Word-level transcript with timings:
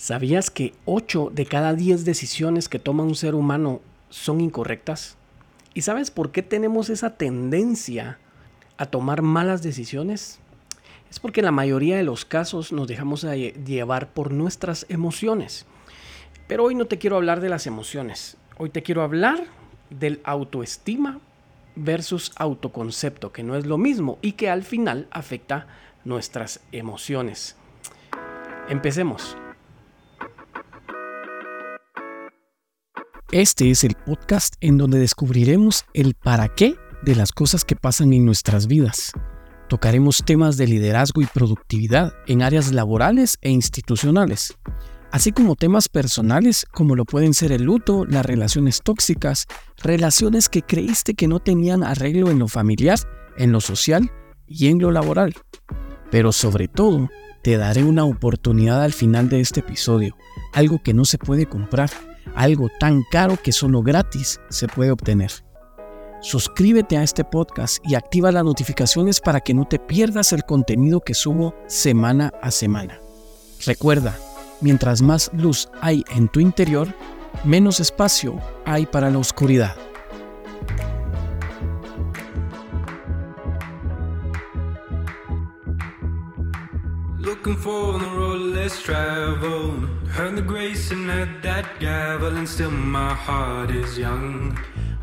¿Sabías 0.00 0.48
que 0.48 0.72
8 0.86 1.30
de 1.30 1.44
cada 1.44 1.74
10 1.74 2.06
decisiones 2.06 2.70
que 2.70 2.78
toma 2.78 3.02
un 3.02 3.14
ser 3.14 3.34
humano 3.34 3.82
son 4.08 4.40
incorrectas? 4.40 5.18
¿Y 5.74 5.82
sabes 5.82 6.10
por 6.10 6.32
qué 6.32 6.42
tenemos 6.42 6.88
esa 6.88 7.18
tendencia 7.18 8.18
a 8.78 8.86
tomar 8.86 9.20
malas 9.20 9.62
decisiones? 9.62 10.40
Es 11.10 11.20
porque 11.20 11.40
en 11.40 11.44
la 11.44 11.52
mayoría 11.52 11.98
de 11.98 12.02
los 12.02 12.24
casos 12.24 12.72
nos 12.72 12.88
dejamos 12.88 13.26
llevar 13.66 14.08
por 14.08 14.32
nuestras 14.32 14.86
emociones. 14.88 15.66
Pero 16.48 16.64
hoy 16.64 16.74
no 16.74 16.86
te 16.86 16.96
quiero 16.96 17.16
hablar 17.16 17.42
de 17.42 17.50
las 17.50 17.66
emociones. 17.66 18.38
Hoy 18.56 18.70
te 18.70 18.82
quiero 18.82 19.02
hablar 19.02 19.44
del 19.90 20.22
autoestima 20.24 21.20
versus 21.76 22.32
autoconcepto, 22.36 23.32
que 23.32 23.42
no 23.42 23.54
es 23.54 23.66
lo 23.66 23.76
mismo 23.76 24.18
y 24.22 24.32
que 24.32 24.48
al 24.48 24.62
final 24.62 25.08
afecta 25.10 25.66
nuestras 26.06 26.60
emociones. 26.72 27.54
Empecemos. 28.70 29.36
Este 33.32 33.70
es 33.70 33.84
el 33.84 33.94
podcast 33.94 34.56
en 34.60 34.76
donde 34.76 34.98
descubriremos 34.98 35.84
el 35.94 36.14
para 36.14 36.48
qué 36.48 36.74
de 37.04 37.14
las 37.14 37.30
cosas 37.30 37.64
que 37.64 37.76
pasan 37.76 38.12
en 38.12 38.26
nuestras 38.26 38.66
vidas. 38.66 39.12
Tocaremos 39.68 40.24
temas 40.26 40.56
de 40.56 40.66
liderazgo 40.66 41.22
y 41.22 41.26
productividad 41.26 42.12
en 42.26 42.42
áreas 42.42 42.72
laborales 42.72 43.38
e 43.40 43.50
institucionales, 43.50 44.58
así 45.12 45.30
como 45.30 45.54
temas 45.54 45.88
personales 45.88 46.66
como 46.72 46.96
lo 46.96 47.04
pueden 47.04 47.32
ser 47.32 47.52
el 47.52 47.62
luto, 47.62 48.04
las 48.04 48.26
relaciones 48.26 48.80
tóxicas, 48.82 49.46
relaciones 49.80 50.48
que 50.48 50.62
creíste 50.62 51.14
que 51.14 51.28
no 51.28 51.38
tenían 51.38 51.84
arreglo 51.84 52.32
en 52.32 52.40
lo 52.40 52.48
familiar, 52.48 52.98
en 53.38 53.52
lo 53.52 53.60
social 53.60 54.10
y 54.48 54.66
en 54.66 54.80
lo 54.80 54.90
laboral. 54.90 55.36
Pero 56.10 56.32
sobre 56.32 56.66
todo, 56.66 57.08
te 57.44 57.56
daré 57.58 57.84
una 57.84 58.04
oportunidad 58.04 58.82
al 58.82 58.92
final 58.92 59.28
de 59.28 59.40
este 59.40 59.60
episodio, 59.60 60.16
algo 60.52 60.82
que 60.82 60.94
no 60.94 61.04
se 61.04 61.16
puede 61.16 61.46
comprar 61.46 61.90
algo 62.34 62.68
tan 62.78 63.02
caro 63.10 63.36
que 63.36 63.52
solo 63.52 63.82
gratis 63.82 64.40
se 64.48 64.68
puede 64.68 64.90
obtener. 64.90 65.30
Suscríbete 66.22 66.98
a 66.98 67.02
este 67.02 67.24
podcast 67.24 67.78
y 67.86 67.94
activa 67.94 68.30
las 68.30 68.44
notificaciones 68.44 69.20
para 69.20 69.40
que 69.40 69.54
no 69.54 69.66
te 69.66 69.78
pierdas 69.78 70.32
el 70.32 70.44
contenido 70.44 71.00
que 71.00 71.14
subo 71.14 71.54
semana 71.66 72.32
a 72.42 72.50
semana. 72.50 73.00
Recuerda, 73.64 74.18
mientras 74.60 75.00
más 75.00 75.30
luz 75.32 75.68
hay 75.80 76.04
en 76.14 76.28
tu 76.28 76.40
interior, 76.40 76.88
menos 77.44 77.80
espacio 77.80 78.38
hay 78.66 78.84
para 78.84 79.10
la 79.10 79.18
oscuridad. 79.18 79.76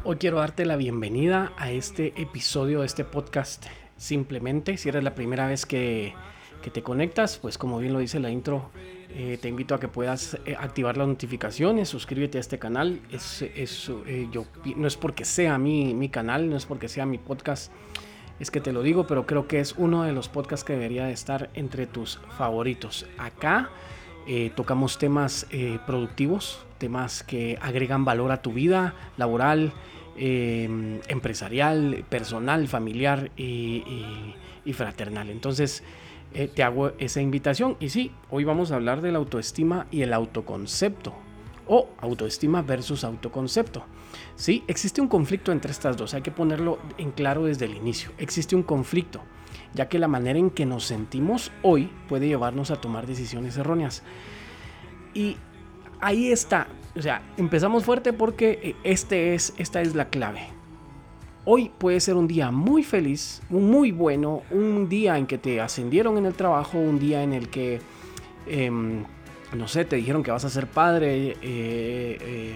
Hoy 0.06 0.16
quiero 0.16 0.38
darte 0.38 0.66
la 0.66 0.78
bienvenida 0.78 1.52
a 1.58 1.72
este 1.72 2.14
episodio 2.22 2.80
de 2.80 2.86
este 2.86 3.04
podcast. 3.04 3.66
Simplemente, 3.98 4.78
si 4.78 4.88
eres 4.88 5.04
la 5.04 5.16
primera 5.16 5.48
vez 5.48 5.66
que, 5.66 6.14
que 6.62 6.72
te 6.72 6.82
conectas, 6.82 7.40
pues 7.40 7.58
como 7.58 7.80
bien 7.80 7.92
lo 7.92 8.00
dice 8.00 8.22
la 8.22 8.30
intro, 8.30 8.72
eh, 9.09 9.38
te 9.42 9.50
invito 9.50 9.76
a 9.76 9.81
que 9.81 9.90
puedas 9.90 10.38
eh, 10.46 10.56
activar 10.58 10.96
las 10.96 11.09
notificaciones, 11.09 11.90
suscríbete 11.90 12.38
a 12.38 12.42
este 12.42 12.59
canal. 12.59 13.02
Es, 13.12 13.42
es 13.42 13.92
eh, 14.06 14.30
yo, 14.31 14.46
no 14.78 14.88
es 14.88 14.96
porque 14.96 15.26
sea 15.26 15.58
mi, 15.58 15.94
mi 15.94 16.08
canal, 16.08 16.50
no 16.50 16.56
es 16.56 16.66
porque 16.66 16.88
sea 16.88 17.06
mi 17.06 17.18
podcast 17.18 17.72
es 18.40 18.52
que 18.52 18.62
te 18.62 18.72
lo 18.72 18.84
digo, 18.84 19.08
pero 19.08 19.26
creo 19.26 19.48
que 19.48 19.60
es 19.60 19.74
uno 19.78 20.04
de 20.04 20.12
los 20.12 20.30
podcasts 20.30 20.64
que 20.64 20.74
debería 20.74 21.06
de 21.06 21.14
estar 21.14 21.50
entre 21.54 21.88
tus 21.88 22.20
favoritos. 22.38 23.08
Acá 23.18 23.70
eh, 24.28 24.52
tocamos 24.56 24.98
temas 24.98 25.48
eh, 25.52 25.80
productivos, 25.86 26.66
temas 26.78 27.24
que 27.24 27.58
agregan 27.62 28.06
valor 28.06 28.32
a 28.32 28.42
tu 28.42 28.54
vida 28.54 28.94
laboral, 29.18 29.74
eh, 30.18 31.00
empresarial, 31.08 32.06
personal, 32.10 32.68
familiar 32.68 33.31
y, 33.36 33.84
y 34.66 34.74
fraternal. 34.74 35.30
Entonces, 35.30 35.84
te 36.53 36.62
hago 36.62 36.92
esa 37.00 37.22
invitación. 37.22 37.78
Y 37.80 37.90
sí, 37.90 38.12
hoy 38.30 38.44
vamos 38.44 38.72
a 38.72 38.76
hablar 38.76 39.02
de 39.02 39.12
la 39.12 39.18
autoestima 39.18 39.88
y 39.90 40.02
el 40.02 40.14
autoconcepto 40.14 41.27
o 41.67 41.89
autoestima 42.00 42.61
versus 42.61 43.03
autoconcepto. 43.03 43.83
Sí, 44.35 44.63
existe 44.67 45.01
un 45.01 45.07
conflicto 45.07 45.51
entre 45.51 45.72
estas 45.72 45.97
dos, 45.97 46.13
hay 46.13 46.22
que 46.22 46.31
ponerlo 46.31 46.79
en 46.97 47.11
claro 47.11 47.45
desde 47.45 47.66
el 47.66 47.75
inicio. 47.75 48.11
Existe 48.17 48.55
un 48.55 48.63
conflicto, 48.63 49.22
ya 49.73 49.89
que 49.89 50.00
la 50.00 50.07
manera 50.07 50.39
en 50.39 50.50
que 50.50 50.66
nos 50.66 50.85
sentimos 50.85 51.51
hoy 51.63 51.89
puede 52.07 52.28
llevarnos 52.28 52.72
a 52.72 52.81
tomar 52.81 53.07
decisiones 53.07 53.57
erróneas. 53.57 54.03
Y 55.13 55.38
ahí 56.00 56.31
está, 56.31 56.67
o 56.95 57.01
sea, 57.01 57.22
empezamos 57.38 57.84
fuerte 57.84 58.13
porque 58.13 58.59
eh, 58.61 58.75
este 58.84 59.34
es, 59.34 59.53
esta 59.57 59.81
es 59.81 59.95
la 59.95 60.09
clave. 60.09 60.41
Hoy 61.45 61.72
puede 61.78 61.99
ser 62.01 62.16
un 62.16 62.28
día 62.28 62.51
muy 62.51 62.84
feliz, 62.84 63.41
muy 63.49 63.91
bueno, 63.91 64.41
un 64.51 64.89
día 64.89 65.17
en 65.17 65.28
que 65.28 65.38
te 65.38 65.61
ascendieron 65.61 66.17
en 66.17 66.25
el 66.25 66.34
trabajo, 66.34 66.78
un 66.78 66.99
día 66.99 67.23
en 67.23 67.31
el 67.31 67.47
que 67.49 67.79
em, 68.47 69.05
no 69.56 69.68
sé, 69.68 69.85
te 69.85 69.96
dijeron 69.96 70.24
que 70.24 70.31
vas 70.31 70.46
a 70.46 70.50
ser 70.50 70.68
padre, 70.68 71.30
eh, 71.30 71.38
eh, 71.41 72.53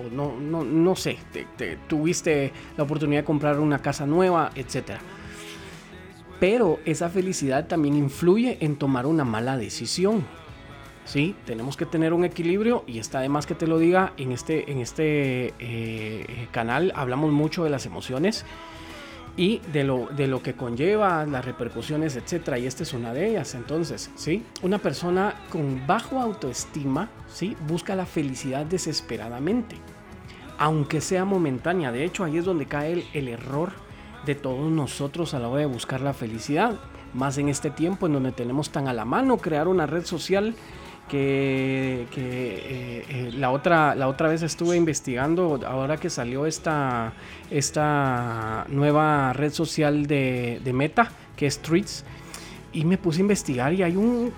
o 0.00 0.14
no, 0.14 0.36
no, 0.38 0.64
no 0.64 0.96
sé, 0.96 1.18
te, 1.32 1.76
tuviste 1.88 2.52
la 2.76 2.84
oportunidad 2.84 3.20
de 3.20 3.24
comprar 3.24 3.60
una 3.60 3.80
casa 3.80 4.06
nueva, 4.06 4.50
etc. 4.54 4.98
Pero 6.40 6.80
esa 6.84 7.08
felicidad 7.08 7.68
también 7.68 7.94
influye 7.94 8.58
en 8.60 8.76
tomar 8.76 9.06
una 9.06 9.24
mala 9.24 9.56
decisión. 9.56 10.24
Sí, 11.04 11.34
tenemos 11.46 11.76
que 11.76 11.84
tener 11.84 12.12
un 12.12 12.24
equilibrio 12.24 12.84
y 12.86 12.98
está 12.98 13.18
además 13.18 13.46
que 13.46 13.56
te 13.56 13.66
lo 13.66 13.78
diga, 13.78 14.12
en 14.16 14.30
este, 14.30 14.70
en 14.70 14.78
este 14.78 15.52
eh, 15.58 16.48
canal 16.52 16.92
hablamos 16.94 17.32
mucho 17.32 17.64
de 17.64 17.70
las 17.70 17.86
emociones 17.86 18.44
y 19.36 19.58
de 19.72 19.84
lo, 19.84 20.08
de 20.08 20.26
lo 20.26 20.42
que 20.42 20.54
conlleva, 20.54 21.24
las 21.24 21.44
repercusiones, 21.44 22.16
etcétera. 22.16 22.58
Y 22.58 22.66
esta 22.66 22.82
es 22.82 22.92
una 22.92 23.14
de 23.14 23.30
ellas. 23.30 23.54
Entonces, 23.54 24.10
¿sí? 24.14 24.44
Una 24.62 24.78
persona 24.78 25.34
con 25.50 25.86
bajo 25.86 26.20
autoestima, 26.20 27.08
¿sí? 27.32 27.56
Busca 27.66 27.94
la 27.94 28.06
felicidad 28.06 28.66
desesperadamente, 28.66 29.76
aunque 30.58 31.00
sea 31.00 31.24
momentánea. 31.24 31.92
De 31.92 32.04
hecho, 32.04 32.24
ahí 32.24 32.36
es 32.36 32.44
donde 32.44 32.66
cae 32.66 32.92
el, 32.92 33.04
el 33.14 33.28
error 33.28 33.72
de 34.26 34.34
todos 34.34 34.70
nosotros 34.70 35.34
a 35.34 35.38
la 35.38 35.48
hora 35.48 35.60
de 35.60 35.66
buscar 35.66 36.00
la 36.00 36.12
felicidad. 36.12 36.78
Más 37.14 37.36
en 37.38 37.48
este 37.48 37.70
tiempo 37.70 38.06
en 38.06 38.14
donde 38.14 38.32
tenemos 38.32 38.70
tan 38.70 38.88
a 38.88 38.92
la 38.92 39.04
mano 39.04 39.36
crear 39.36 39.68
una 39.68 39.86
red 39.86 40.04
social 40.04 40.54
que, 41.12 42.06
eh, 42.16 43.04
eh, 43.06 43.30
la, 43.34 43.50
otra, 43.50 43.94
la 43.94 44.08
otra 44.08 44.28
vez 44.28 44.42
estuve 44.42 44.78
investigando, 44.78 45.60
ahora 45.66 45.98
que 45.98 46.08
salió 46.08 46.46
esta, 46.46 47.12
esta 47.50 48.64
nueva 48.70 49.34
red 49.34 49.52
social 49.52 50.06
de, 50.06 50.72
Meta, 50.72 51.12
que 51.36 51.46
es 51.46 51.54
Streets, 51.54 52.06
y 52.72 52.86
me 52.86 52.96
puse 52.96 53.18
a 53.18 53.20
investigar 53.20 53.74
y 53.74 53.82
hay, 53.82 53.94
un, 53.94 54.32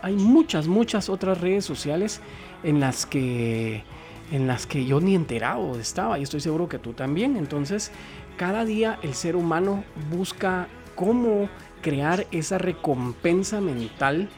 hay 0.00 0.14
muchas, 0.14 0.68
muchas 0.68 1.10
otras 1.10 1.38
redes 1.38 1.66
sociales 1.66 2.22
en 2.62 2.80
las 2.80 3.04
que 3.04 3.84
en 4.30 4.46
las 4.46 4.66
que 4.66 4.86
yo 4.86 4.98
ni 4.98 5.14
enterado 5.14 5.78
estaba 5.78 6.18
y 6.18 6.22
estoy 6.22 6.40
seguro 6.40 6.66
que 6.66 6.78
tú 6.78 6.94
también. 6.94 7.36
Entonces, 7.36 7.90
cada 8.38 8.64
día 8.64 8.98
el 9.02 9.12
ser 9.12 9.36
humano 9.36 9.84
busca 10.10 10.68
cómo 10.94 11.50
crear 11.82 12.26
esa 12.30 12.56
recompensa 12.56 13.60
mental 13.60 14.30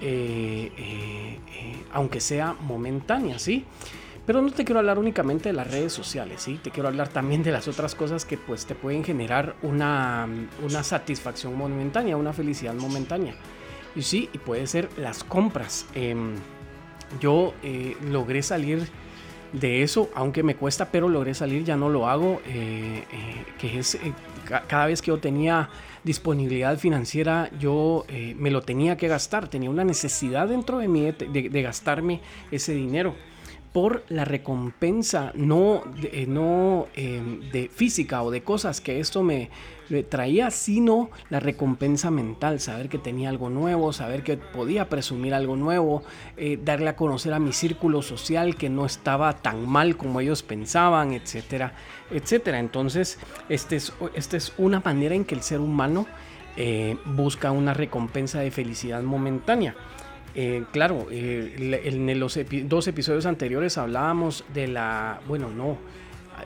eh, 0.00 0.70
eh, 0.76 1.38
eh, 1.54 1.84
aunque 1.92 2.20
sea 2.20 2.54
momentánea, 2.60 3.38
¿sí? 3.38 3.64
Pero 4.26 4.40
no 4.40 4.50
te 4.50 4.64
quiero 4.64 4.78
hablar 4.78 4.98
únicamente 4.98 5.50
de 5.50 5.52
las 5.52 5.70
redes 5.70 5.92
sociales, 5.92 6.42
¿sí? 6.42 6.58
Te 6.62 6.70
quiero 6.70 6.88
hablar 6.88 7.08
también 7.08 7.42
de 7.42 7.52
las 7.52 7.68
otras 7.68 7.94
cosas 7.94 8.24
que 8.24 8.38
pues 8.38 8.64
te 8.64 8.74
pueden 8.74 9.04
generar 9.04 9.54
una, 9.62 10.26
una 10.62 10.82
satisfacción 10.82 11.56
momentánea, 11.56 12.16
una 12.16 12.32
felicidad 12.32 12.74
momentánea. 12.74 13.34
Y 13.94 14.02
sí, 14.02 14.30
y 14.32 14.38
puede 14.38 14.66
ser 14.66 14.88
las 14.96 15.24
compras. 15.24 15.86
Em, 15.94 16.34
yo 17.20 17.54
logré 18.10 18.42
salir 18.42 18.88
de 19.54 19.82
eso, 19.82 20.10
aunque 20.14 20.42
me 20.42 20.56
cuesta, 20.56 20.90
pero 20.90 21.08
logré 21.08 21.32
salir, 21.34 21.64
ya 21.64 21.76
no 21.76 21.88
lo 21.88 22.08
hago, 22.08 22.40
que 22.44 23.78
es 23.78 23.98
cada 24.44 24.86
vez 24.86 25.00
que 25.00 25.08
yo 25.08 25.18
tenía 25.18 25.70
disponibilidad 26.02 26.78
financiera, 26.78 27.50
yo 27.58 28.04
eh, 28.08 28.34
me 28.38 28.50
lo 28.50 28.62
tenía 28.62 28.96
que 28.96 29.08
gastar, 29.08 29.48
tenía 29.48 29.70
una 29.70 29.84
necesidad 29.84 30.48
dentro 30.48 30.78
de 30.78 30.88
mí 30.88 31.10
de, 31.12 31.62
gastarme 31.62 32.20
ese 32.50 32.74
dinero. 32.74 33.14
Por 33.72 34.04
la 34.08 34.24
recompensa 34.24 35.32
no, 35.34 35.82
eh, 36.00 36.26
no 36.28 36.86
de 36.94 37.70
física 37.74 38.22
o 38.22 38.30
de 38.30 38.42
cosas 38.42 38.80
que 38.80 39.00
esto 39.00 39.22
me, 39.22 39.50
traía, 40.08 40.50
sino 40.50 41.10
la 41.30 41.40
recompensa 41.40 42.10
mental, 42.10 42.60
saber 42.60 42.88
que 42.88 42.98
tenía 42.98 43.28
algo 43.28 43.50
nuevo, 43.50 43.92
saber 43.92 44.22
que 44.22 44.36
podía 44.36 44.88
presumir 44.88 45.34
algo 45.34 45.56
nuevo, 45.56 46.02
eh, 46.36 46.58
darle 46.62 46.88
a 46.88 46.96
conocer 46.96 47.32
a 47.32 47.38
mi 47.38 47.52
círculo 47.52 48.02
social 48.02 48.56
que 48.56 48.70
no 48.70 48.86
estaba 48.86 49.34
tan 49.34 49.68
mal 49.68 49.96
como 49.96 50.20
ellos 50.20 50.42
pensaban, 50.42 51.12
etcétera, 51.12 51.74
etcétera. 52.10 52.58
Entonces, 52.58 53.18
esta 53.48 53.76
es, 53.76 53.92
este 54.14 54.36
es 54.36 54.52
una 54.58 54.80
manera 54.80 55.14
en 55.14 55.24
que 55.24 55.34
el 55.34 55.42
ser 55.42 55.60
humano 55.60 56.06
eh, 56.56 56.96
busca 57.04 57.50
una 57.50 57.74
recompensa 57.74 58.40
de 58.40 58.50
felicidad 58.50 59.02
momentánea. 59.02 59.74
Eh, 60.36 60.64
claro, 60.72 61.06
eh, 61.10 61.80
en 61.84 62.18
los 62.18 62.38
dos 62.64 62.88
episodios 62.88 63.26
anteriores 63.26 63.78
hablábamos 63.78 64.44
de 64.52 64.66
la, 64.66 65.20
bueno, 65.28 65.50
no, 65.50 65.78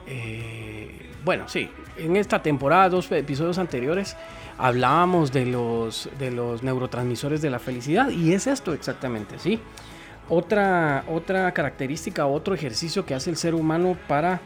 eh, 0.06 1.10
bueno, 1.24 1.48
sí, 1.48 1.68
en 1.96 2.16
esta 2.16 2.42
temporada, 2.42 2.88
dos 2.88 3.10
episodios 3.12 3.58
anteriores, 3.58 4.16
hablábamos 4.56 5.32
de 5.32 5.46
los, 5.46 6.08
de 6.18 6.30
los 6.30 6.62
neurotransmisores 6.62 7.42
de 7.42 7.50
la 7.50 7.58
felicidad 7.58 8.10
y 8.10 8.32
es 8.32 8.46
esto 8.46 8.72
exactamente, 8.72 9.38
¿sí? 9.38 9.60
Otra, 10.28 11.04
otra 11.08 11.52
característica, 11.52 12.26
otro 12.26 12.54
ejercicio 12.54 13.06
que 13.06 13.14
hace 13.14 13.30
el 13.30 13.36
ser 13.36 13.54
humano 13.54 13.96
para 14.08 14.40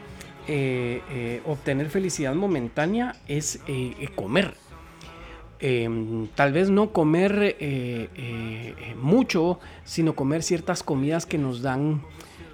obtener 1.44 1.88
felicidad 1.88 2.34
momentánea 2.34 3.14
es 3.28 3.60
comer. 4.16 4.54
Em, 5.64 6.26
tal 6.34 6.52
vez 6.52 6.70
no 6.70 6.90
comer 6.90 7.40
eh, 7.40 7.54
eh, 7.60 8.08
eh, 8.16 8.94
mucho, 9.00 9.60
sino 9.84 10.16
comer 10.16 10.42
ciertas 10.42 10.82
comidas 10.82 11.24
que 11.24 11.38
nos 11.38 11.62
dan 11.62 12.02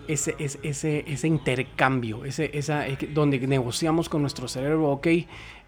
ese, 0.08 0.34
ese, 0.38 1.04
ese, 1.06 1.28
intercambio, 1.28 2.24
ese, 2.24 2.50
esa, 2.54 2.84
donde 3.12 3.38
negociamos 3.46 4.08
con 4.08 4.22
nuestro 4.22 4.48
cerebro, 4.48 4.90
ok, 4.90 5.06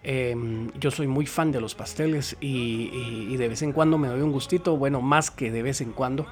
em, 0.02 0.70
yo 0.80 0.90
soy 0.90 1.06
muy 1.06 1.26
fan 1.26 1.52
de 1.52 1.60
los 1.60 1.74
pasteles 1.74 2.36
y, 2.40 3.36
de 3.36 3.48
vez 3.48 3.62
en 3.62 3.72
cuando 3.72 3.98
me 3.98 4.08
doy 4.08 4.22
un 4.22 4.32
gustito, 4.32 4.76
bueno, 4.76 5.00
más 5.02 5.30
que 5.30 5.52
de 5.52 5.62
vez 5.62 5.80
en 5.80 5.92
cuando. 5.92 6.26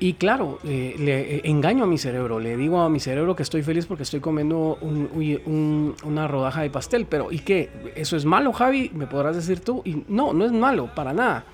Y 0.00 0.14
claro, 0.14 0.60
eh, 0.64 0.94
le 0.98 1.36
eh, 1.36 1.40
engaño 1.44 1.84
a 1.84 1.86
mi 1.86 1.98
cerebro, 1.98 2.38
le 2.38 2.56
digo 2.56 2.80
a 2.80 2.88
mi 2.88 3.00
cerebro 3.00 3.34
que 3.34 3.42
estoy 3.42 3.62
feliz 3.62 3.86
porque 3.86 4.04
estoy 4.04 4.20
comiendo 4.20 4.78
una 4.80 6.28
rodaja 6.28 6.62
de 6.62 6.70
pastel, 6.70 7.06
pero 7.06 7.32
¿y 7.32 7.40
qué? 7.40 7.68
¿Eso 7.96 8.16
es 8.16 8.24
malo, 8.24 8.52
Javi? 8.52 8.92
Me 8.94 9.08
podrás 9.08 9.34
decir 9.34 9.60
tú. 9.60 9.82
Y 9.84 10.04
no, 10.08 10.32
no 10.32 10.44
es 10.44 10.52
malo, 10.52 10.94
para 10.94 11.12
nada. 11.12 11.44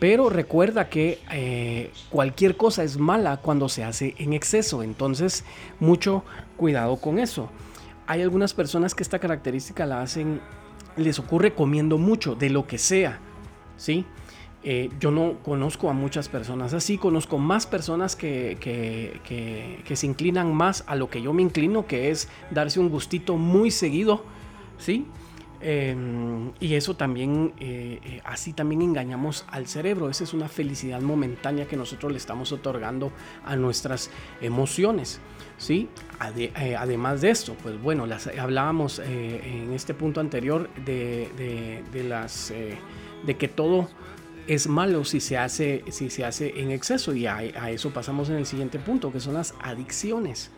Pero 0.00 0.30
recuerda 0.30 0.88
que 0.88 1.20
eh, 1.30 1.92
cualquier 2.08 2.56
cosa 2.56 2.82
es 2.82 2.96
mala 2.96 3.36
cuando 3.36 3.68
se 3.68 3.84
hace 3.84 4.14
en 4.16 4.32
exceso, 4.32 4.82
entonces 4.82 5.44
mucho 5.78 6.24
cuidado 6.56 6.96
con 6.96 7.18
eso. 7.18 7.50
Hay 8.06 8.22
algunas 8.22 8.54
personas 8.54 8.94
que 8.94 9.02
esta 9.02 9.18
característica 9.18 9.84
la 9.84 10.00
hacen, 10.00 10.40
les 10.96 11.18
ocurre 11.18 11.54
comiendo 11.54 11.98
mucho, 11.98 12.34
de 12.34 12.48
lo 12.48 12.66
que 12.66 12.78
sea, 12.78 13.20
¿sí? 13.76 14.06
Eh, 14.62 14.90
yo 15.00 15.10
no 15.10 15.38
conozco 15.42 15.90
a 15.90 15.92
muchas 15.92 16.28
personas 16.28 16.72
así, 16.72 16.96
conozco 16.96 17.38
más 17.38 17.66
personas 17.66 18.16
que, 18.16 18.56
que, 18.60 19.96
se 19.96 20.06
inclinan 20.06 20.54
más 20.54 20.82
a 20.86 20.96
lo 20.96 21.10
que 21.10 21.20
yo 21.20 21.34
me 21.34 21.42
inclino, 21.42 21.86
que 21.86 22.10
es 22.10 22.28
darse 22.50 22.80
un 22.80 22.88
gustito 22.88 23.36
muy 23.36 23.70
seguido, 23.70 24.24
¿sí? 24.78 25.06
Em, 25.62 26.52
y 26.58 26.74
eso 26.74 26.96
también, 26.96 27.52
eh, 27.60 28.00
eh, 28.02 28.20
así 28.24 28.52
también 28.52 28.82
engañamos 28.82 29.44
al 29.48 29.66
cerebro. 29.66 30.08
Esa 30.08 30.24
es 30.24 30.32
una 30.32 30.48
felicidad 30.48 31.00
momentánea 31.00 31.66
que 31.66 31.76
nosotros 31.76 32.12
le 32.12 32.18
estamos 32.18 32.52
otorgando 32.52 33.12
a 33.44 33.56
nuestras 33.56 34.10
emociones. 34.40 35.20
¿sí? 35.58 35.88
además 36.18 37.20
de 37.20 37.28
esto, 37.28 37.54
pues 37.62 37.80
bueno, 37.82 38.06
las, 38.06 38.26
hablábamos 38.28 38.98
en 38.98 39.74
este 39.74 39.92
punto 39.92 40.20
anterior 40.20 40.70
de, 40.86 41.82
de 41.92 42.04
las, 42.04 42.50
de 43.26 43.36
que 43.36 43.46
todo 43.46 43.88
es 44.46 44.66
malo 44.66 45.04
si 45.04 45.20
se 45.20 45.38
hace, 45.38 45.84
si 45.90 46.10
se 46.10 46.24
hace 46.24 46.60
en 46.60 46.72
exceso 46.72 47.14
y 47.14 47.26
a, 47.26 47.70
eso 47.70 47.90
pasamos 47.90 48.30
en 48.30 48.36
el 48.36 48.46
siguiente 48.46 48.80
punto, 48.80 49.12
que 49.12 49.20
son 49.20 49.34
las 49.34 49.54
adicciones. 49.62 50.50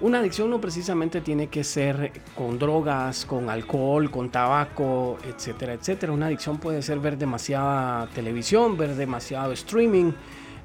Una 0.00 0.20
adicción 0.20 0.48
no 0.48 0.60
precisamente 0.60 1.20
tiene 1.22 1.48
que 1.48 1.64
ser 1.64 2.12
con 2.36 2.56
drogas, 2.56 3.24
con 3.24 3.50
alcohol, 3.50 4.12
con 4.12 4.30
tabaco, 4.30 5.18
etcétera, 5.28 5.72
etcétera. 5.72 6.12
Una 6.12 6.26
adicción 6.26 6.58
puede 6.58 6.82
ser 6.82 7.00
ver 7.00 7.18
demasiada 7.18 8.06
televisión, 8.14 8.76
ver 8.76 8.94
demasiado 8.94 9.52
streaming, 9.52 10.12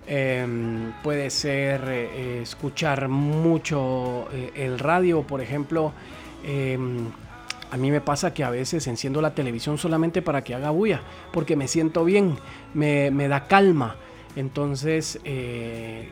em, 0.05 0.91
puede 1.01 1.31
ser 1.31 1.81
eh, 1.87 2.41
escuchar 2.43 3.09
mucho 3.09 4.27
eh, 4.31 4.51
el 4.55 4.77
radio, 4.77 5.23
por 5.23 5.41
ejemplo. 5.41 5.93
Em, 6.45 7.07
a 7.71 7.77
mí 7.77 7.89
me 7.89 8.01
pasa 8.01 8.35
que 8.35 8.43
a 8.43 8.51
veces 8.51 8.85
enciendo 8.85 9.19
la 9.19 9.33
televisión 9.33 9.79
solamente 9.79 10.21
para 10.21 10.43
que 10.43 10.53
haga 10.53 10.69
bulla, 10.69 11.01
porque 11.31 11.55
me 11.55 11.67
siento 11.67 12.05
bien, 12.05 12.37
me, 12.75 13.09
da 13.27 13.47
calma. 13.47 13.95
Entonces, 14.35 15.19
eh, 15.23 16.09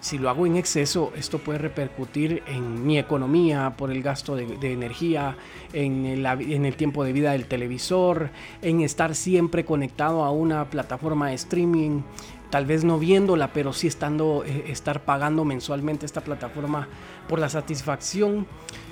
si 0.00 0.18
lo 0.18 0.30
hago 0.30 0.46
en 0.46 0.56
exceso, 0.56 1.12
esto 1.16 1.38
puede 1.38 1.58
repercutir 1.58 2.42
en 2.46 2.86
mi 2.86 2.98
economía 2.98 3.74
por 3.76 3.90
el 3.90 4.02
gasto 4.02 4.36
de, 4.36 4.72
energía, 4.72 5.36
en 5.72 6.06
el, 6.06 6.76
tiempo 6.76 7.02
de 7.02 7.12
vida 7.12 7.32
del 7.32 7.46
televisor, 7.46 8.30
en 8.62 8.80
estar 8.80 9.14
siempre 9.14 9.64
conectado 9.64 10.24
a 10.24 10.30
una 10.30 10.70
plataforma 10.70 11.28
de 11.28 11.34
streaming, 11.34 12.02
tal 12.50 12.64
vez 12.64 12.84
no 12.84 12.98
viéndola, 12.98 13.52
pero 13.52 13.72
sí 13.72 13.88
estando, 13.88 14.44
eh, 14.46 14.66
estar 14.68 15.04
pagando 15.04 15.44
mensualmente 15.44 16.06
esta 16.06 16.20
plataforma 16.20 16.88
por 17.28 17.40
la 17.40 17.48
satisfacción 17.48 18.46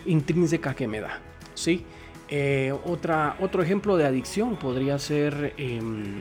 intrínseca 0.07 0.75
que 0.75 0.89
me 0.89 1.01
da. 1.01 1.21
¿sí? 1.55 1.85
Eh, 2.29 2.75
otra, 2.85 3.37
otro 3.41 3.63
ejemplo 3.63 3.97
de 3.97 4.07
adicción 4.07 4.57
podría 4.57 4.99
ser, 4.99 5.55
em, 5.57 6.21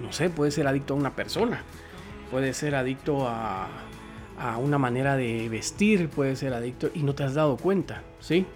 no 0.00 0.12
sé, 0.12 0.30
puede 0.30 0.52
ser 0.52 0.68
adicto 0.68 0.94
a 0.94 0.96
una 0.96 1.16
persona, 1.16 1.64
puede 2.30 2.54
ser 2.54 2.76
adicto 2.76 3.26
a, 3.26 3.68
una 4.58 4.78
manera 4.78 5.16
de 5.16 5.48
vestir, 5.48 6.08
puede 6.08 6.36
ser 6.36 6.52
adicto 6.54 6.90
y 6.94 7.02
no 7.02 7.14
te 7.14 7.24
has 7.24 7.34
dado 7.34 7.56
cuenta, 7.56 8.02
¿sí? 8.20 8.46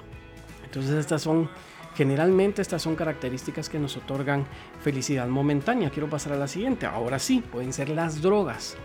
Entonces 0.65 0.93
estas 0.93 1.23
son, 1.23 1.49
generalmente 1.95 2.63
estas 2.63 2.83
son 2.83 2.97
características 2.97 3.69
que 3.69 3.79
nos 3.79 3.97
otorgan 3.97 4.47
felicidad 4.81 5.27
momentánea. 5.27 5.91
Quiero 5.91 6.09
pasar 6.09 6.35
a 6.35 6.37
la 6.37 6.49
siguiente. 6.49 6.87
Ahora 6.87 7.19
sí, 7.19 7.43
pueden 7.51 7.73
ser 7.73 7.89
las 7.89 8.23
drogas. 8.23 8.77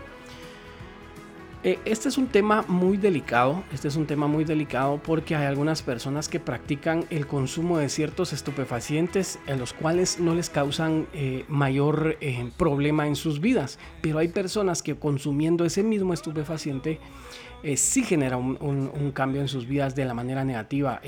Eh, 1.62 1.78
este 1.84 2.08
es 2.08 2.18
un 2.18 2.28
tema 2.28 2.64
muy 2.68 2.96
delicado, 2.96 3.64
este 3.72 3.88
es 3.88 3.96
un 3.96 4.06
tema 4.06 4.26
muy 4.26 4.44
delicado 4.44 5.00
porque 5.02 5.34
hay 5.34 5.46
algunas 5.46 5.82
personas 5.82 6.28
que 6.28 6.38
practican 6.38 7.04
el 7.10 7.26
consumo 7.26 7.78
de 7.78 7.88
ciertos 7.88 8.32
estupefacientes 8.32 9.38
en 9.46 9.58
los 9.58 9.72
cuales 9.72 10.20
no 10.20 10.34
les 10.34 10.50
causan 10.50 11.06
eh, 11.12 11.44
mayor 11.48 12.18
eh, 12.20 12.50
problema 12.56 13.08
en 13.08 13.16
sus 13.16 13.40
vidas, 13.40 13.78
pero 14.00 14.18
hay 14.18 14.28
personas 14.28 14.82
que 14.82 14.96
consumiendo 14.96 15.64
ese 15.64 15.82
mismo 15.82 16.12
estupefaciente 16.12 17.00
sí 17.74 18.04
genera 18.04 18.36
un, 18.36 19.10
cambio 19.12 19.40
en 19.40 19.48
sus 19.48 19.66
vidas 19.66 19.96
de 19.96 20.04
la 20.04 20.14
manera 20.14 20.44
negativa. 20.44 21.00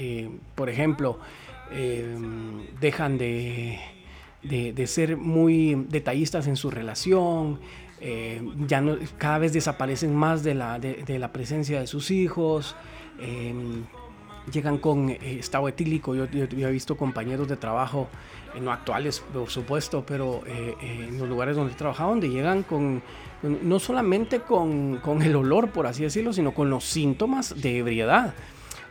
por 0.57 0.69
ejemplo, 0.69 1.21
dejan 2.81 3.17
de, 3.17 3.79
de 4.43 4.87
ser 4.89 5.17
muy 5.17 5.87
detallistas 5.89 6.49
en 6.49 6.57
su 6.57 6.73
relación, 6.73 7.61
eh, 8.01 8.41
ya 8.67 8.81
no, 8.81 8.97
cada 9.17 9.39
vez 9.39 9.53
desaparecen 9.53 10.15
más 10.15 10.43
de 10.43 10.55
la, 10.55 10.79
de, 10.79 11.19
la 11.19 11.33
presencia 11.33 11.81
de 11.81 11.87
sus 11.87 12.11
hijos, 12.11 12.77
em, 13.19 13.85
llegan 14.53 14.79
con 14.79 15.11
eh, 15.11 15.19
estado 15.39 15.69
etílico. 15.69 16.15
Yo, 16.15 16.25
he 16.25 16.71
visto 16.71 16.97
compañeros 16.97 17.49
de 17.49 17.57
trabajo, 17.57 18.09
eh, 18.55 18.61
no 18.61 18.73
actuales 18.73 19.21
por 19.33 19.51
supuesto, 19.51 20.05
pero 20.07 20.43
en 20.47 21.19
los 21.19 21.29
lugares 21.29 21.57
donde 21.57 21.73
he 21.73 21.77
donde 21.77 22.31
llegan 22.31 22.63
con, 22.63 23.03
no 23.43 23.79
solamente 23.79 24.41
con, 24.41 24.99
con, 24.99 25.23
el 25.23 25.35
olor, 25.35 25.71
por 25.71 25.87
así 25.87 26.05
decirlo, 26.05 26.33
sino 26.33 26.55
con 26.55 26.71
los 26.71 26.85
síntomas 26.85 27.61
de 27.61 27.79
ebriedad. 27.79 28.35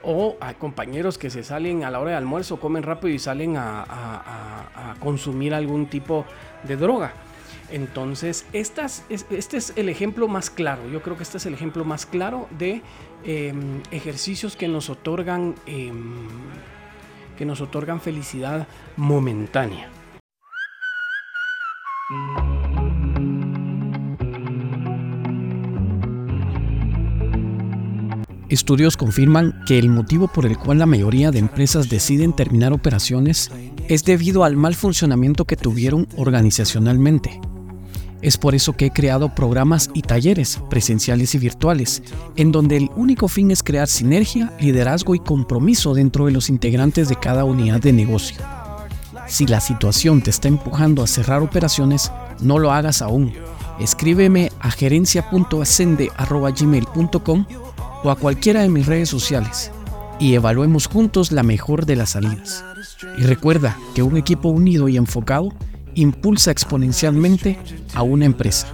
O 0.04 0.38
hay 0.40 0.56
compañeros 0.56 1.18
que 1.18 1.30
se 1.30 1.44
salen 1.44 1.84
a 1.84 1.92
la 1.92 2.00
hora 2.00 2.12
de 2.12 2.18
almuerzo, 2.18 2.60
comen 2.60 2.84
rápido 2.84 3.14
y 3.14 3.20
salen 3.20 3.56
a 3.58 4.96
consumir 5.00 5.54
algún 5.54 5.88
tipo 5.88 6.26
de 6.64 6.78
droga. 6.78 7.14
Entonces, 7.70 8.46
este 8.54 8.84
es 9.58 9.74
el 9.76 9.90
ejemplo 9.90 10.28
más 10.28 10.50
claro. 10.50 10.88
Yo 10.90 11.02
creo 11.02 11.18
que 11.18 11.24
este 11.24 11.38
es 11.38 11.46
el 11.46 11.54
ejemplo 11.54 11.84
más 11.84 12.06
claro 12.06 12.48
de 12.58 12.82
em, 13.24 13.82
ejercicios 13.92 14.56
que 14.56 14.68
nos 14.68 14.90
otorgan 14.90 15.56
em, 15.66 16.16
que 17.38 17.46
nos 17.46 17.62
otorgan 17.62 18.02
felicidad 18.02 18.68
momentánea. 18.96 19.90
Estudios 28.50 28.96
confirman 28.96 29.62
que 29.68 29.78
el 29.78 29.90
motivo 29.90 30.30
por 30.30 30.46
el 30.46 30.58
cual 30.58 30.80
la 30.80 30.86
mayoría 30.86 31.32
de 31.32 31.40
empresas 31.40 31.90
deciden 31.90 32.34
terminar 32.34 32.72
operaciones 32.72 33.52
es 33.90 34.06
debido 34.06 34.46
al 34.46 34.56
mal 34.56 34.74
funcionamiento 34.74 35.46
que 35.46 35.58
tuvieron 35.58 36.08
organizacionalmente. 36.16 37.42
Es 38.22 38.38
por 38.38 38.54
eso 38.56 38.74
que 38.74 38.88
he 38.88 38.92
creado 38.92 39.36
programas 39.36 39.92
y 39.94 40.02
talleres 40.02 40.60
presenciales 40.70 41.36
y 41.36 41.38
virtuales, 41.38 42.02
en 42.36 42.52
donde 42.52 42.78
el 42.78 42.90
único 42.96 43.28
fin 43.28 43.52
es 43.52 43.62
crear 43.62 43.88
sinergia, 43.88 44.52
liderazgo 44.60 45.14
y 45.14 45.20
compromiso 45.20 45.94
dentro 45.94 46.26
de 46.26 46.32
los 46.32 46.50
integrantes 46.50 47.10
de 47.10 47.16
cada 47.16 47.44
unidad 47.44 47.80
de 47.80 47.94
negocio. 47.94 48.38
Si 49.28 49.46
la 49.46 49.60
situación 49.60 50.22
te 50.22 50.32
está 50.32 50.48
empujando 50.48 51.04
a 51.04 51.08
cerrar 51.08 51.44
operaciones, 51.44 52.12
no 52.42 52.58
lo 52.60 52.72
hagas 52.72 53.02
aún. 53.02 53.34
Escríbeme 53.80 54.54
a 54.60 54.72
gerencia.ascende.gmail.com 54.72 57.46
o 58.04 58.10
a 58.10 58.16
cualquiera 58.16 58.62
de 58.62 58.70
mis 58.70 58.86
redes 58.86 59.10
sociales 59.10 59.72
y 60.20 60.34
evaluemos 60.34 60.88
juntos 60.88 61.32
la 61.32 61.44
mejor 61.44 61.86
de 61.86 61.96
las 61.96 62.10
salidas. 62.12 62.64
Y 63.18 63.24
recuerda 63.24 63.78
que 63.94 64.04
un 64.04 64.18
equipo 64.18 64.50
unido 64.50 64.90
y 64.90 64.98
enfocado 64.98 65.54
impulsa 65.98 66.52
exponencialmente 66.52 67.58
a 67.94 68.04
una 68.04 68.26
empresa. 68.26 68.68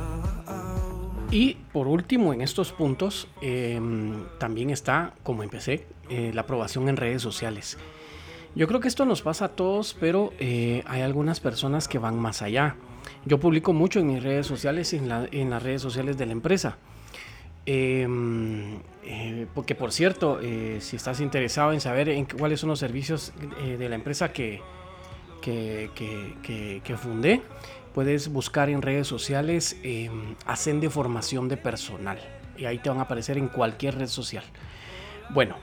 Y 1.31 1.55
por 1.71 1.87
último, 1.87 2.33
en 2.33 2.41
estos 2.41 2.71
puntos, 2.71 3.27
em, 3.41 4.25
también 4.37 4.69
está, 4.69 5.13
como 5.23 5.41
empecé, 5.41 5.87
eh, 6.09 6.31
la 6.33 6.41
aprobación 6.41 6.89
en 6.89 6.97
redes 6.97 7.21
sociales. 7.21 7.77
Yo 8.55 8.67
creo 8.67 8.79
que 8.79 8.87
esto 8.87 9.05
nos 9.05 9.23
pasa 9.23 9.45
a 9.45 9.49
todos, 9.49 9.95
pero 9.99 10.31
eh, 10.37 10.83
hay 10.85 11.01
algunas 11.01 11.39
personas 11.39 11.87
que 11.87 11.97
van 11.97 12.19
más 12.19 12.43
allá. 12.43 12.75
Yo 13.25 13.39
publico 13.39 13.73
mucho 13.73 13.99
en 13.99 14.07
mis 14.07 14.21
redes 14.21 14.45
sociales 14.45 14.93
y 14.93 14.97
en, 14.97 15.49
las 15.49 15.63
redes 15.63 15.81
sociales 15.81 16.17
de 16.17 16.25
la 16.27 16.33
empresa. 16.33 16.77
Em, 17.65 18.79
eh, 19.03 19.47
porque 19.55 19.73
por 19.73 19.91
cierto, 19.91 20.39
si 20.79 20.97
estás 20.97 21.19
interesado 21.21 21.71
en 21.71 21.81
saber 21.81 22.13
cuáles 22.37 22.59
son 22.59 22.69
los 22.69 22.79
servicios 22.79 23.33
de 23.65 23.89
la 23.89 23.95
empresa 23.95 24.31
que, 24.31 24.61
que, 25.43 26.81
que 26.83 26.97
fundé, 26.97 27.41
puedes 27.93 28.29
buscar 28.29 28.69
en 28.69 28.81
redes 28.81 29.07
sociales 29.07 29.77
eh, 29.83 30.09
de 30.65 30.89
Formación 30.89 31.47
de 31.47 31.57
Personal. 31.57 32.19
Y 32.57 32.65
ahí 32.65 32.79
te 32.79 32.89
van 32.89 32.99
a 32.99 33.03
aparecer 33.03 33.37
en 33.37 33.47
cualquier 33.47 33.97
red 33.97 34.07
social. 34.07 34.43
Bueno, 35.29 35.55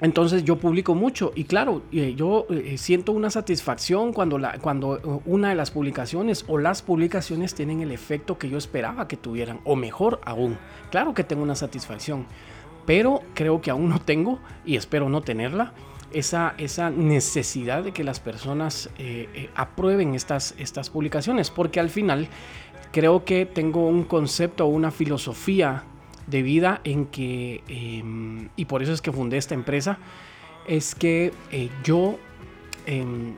entonces 0.00 0.44
yo 0.44 0.56
publico 0.56 0.94
mucho 0.94 1.32
y 1.34 1.44
claro, 1.44 1.82
eh, 1.92 2.14
yo 2.16 2.46
eh, 2.48 2.78
siento 2.78 3.12
una 3.12 3.30
satisfacción 3.30 4.12
cuando, 4.12 4.38
la, 4.38 4.58
cuando 4.58 4.96
eh, 4.96 5.20
una 5.26 5.50
de 5.50 5.54
las 5.54 5.70
publicaciones 5.70 6.44
o 6.48 6.58
las 6.58 6.80
publicaciones 6.80 7.54
tienen 7.54 7.80
el 7.80 7.92
efecto 7.92 8.38
que 8.38 8.48
yo 8.48 8.56
esperaba 8.56 9.08
que 9.08 9.16
tuvieran, 9.16 9.60
o 9.64 9.76
mejor 9.76 10.20
aún. 10.24 10.58
Claro 10.90 11.12
que 11.12 11.22
tengo 11.22 11.42
una 11.42 11.54
satisfacción, 11.54 12.26
pero 12.86 13.20
creo 13.34 13.60
que 13.60 13.70
aún 13.70 13.90
no 13.90 14.00
tengo 14.00 14.38
y 14.64 14.76
espero 14.76 15.10
no 15.10 15.20
tenerla 15.20 15.74
esa, 16.12 16.54
esa 16.58 16.90
necesidad 16.90 17.84
de 17.84 17.92
que 17.92 18.04
las 18.04 18.20
personas 18.20 18.90
eh, 18.98 19.28
eh, 19.34 19.50
aprueben 19.54 20.14
estas, 20.14 20.54
estas 20.58 20.90
publicaciones, 20.90 21.50
porque 21.50 21.80
al 21.80 21.90
final 21.90 22.28
creo 22.92 23.24
que 23.24 23.46
tengo 23.46 23.86
un 23.86 24.04
concepto 24.04 24.66
una 24.66 24.90
filosofía 24.90 25.84
de 26.26 26.42
vida 26.42 26.80
en 26.84 27.06
que, 27.06 27.62
em, 27.68 28.48
y 28.56 28.64
por 28.66 28.82
eso 28.82 28.92
es 28.92 29.02
que 29.02 29.12
fundé 29.12 29.36
esta 29.36 29.54
empresa, 29.54 29.98
es 30.66 30.94
que 30.94 31.32
eh, 31.50 31.68
yo, 31.82 32.18
em, 32.86 33.34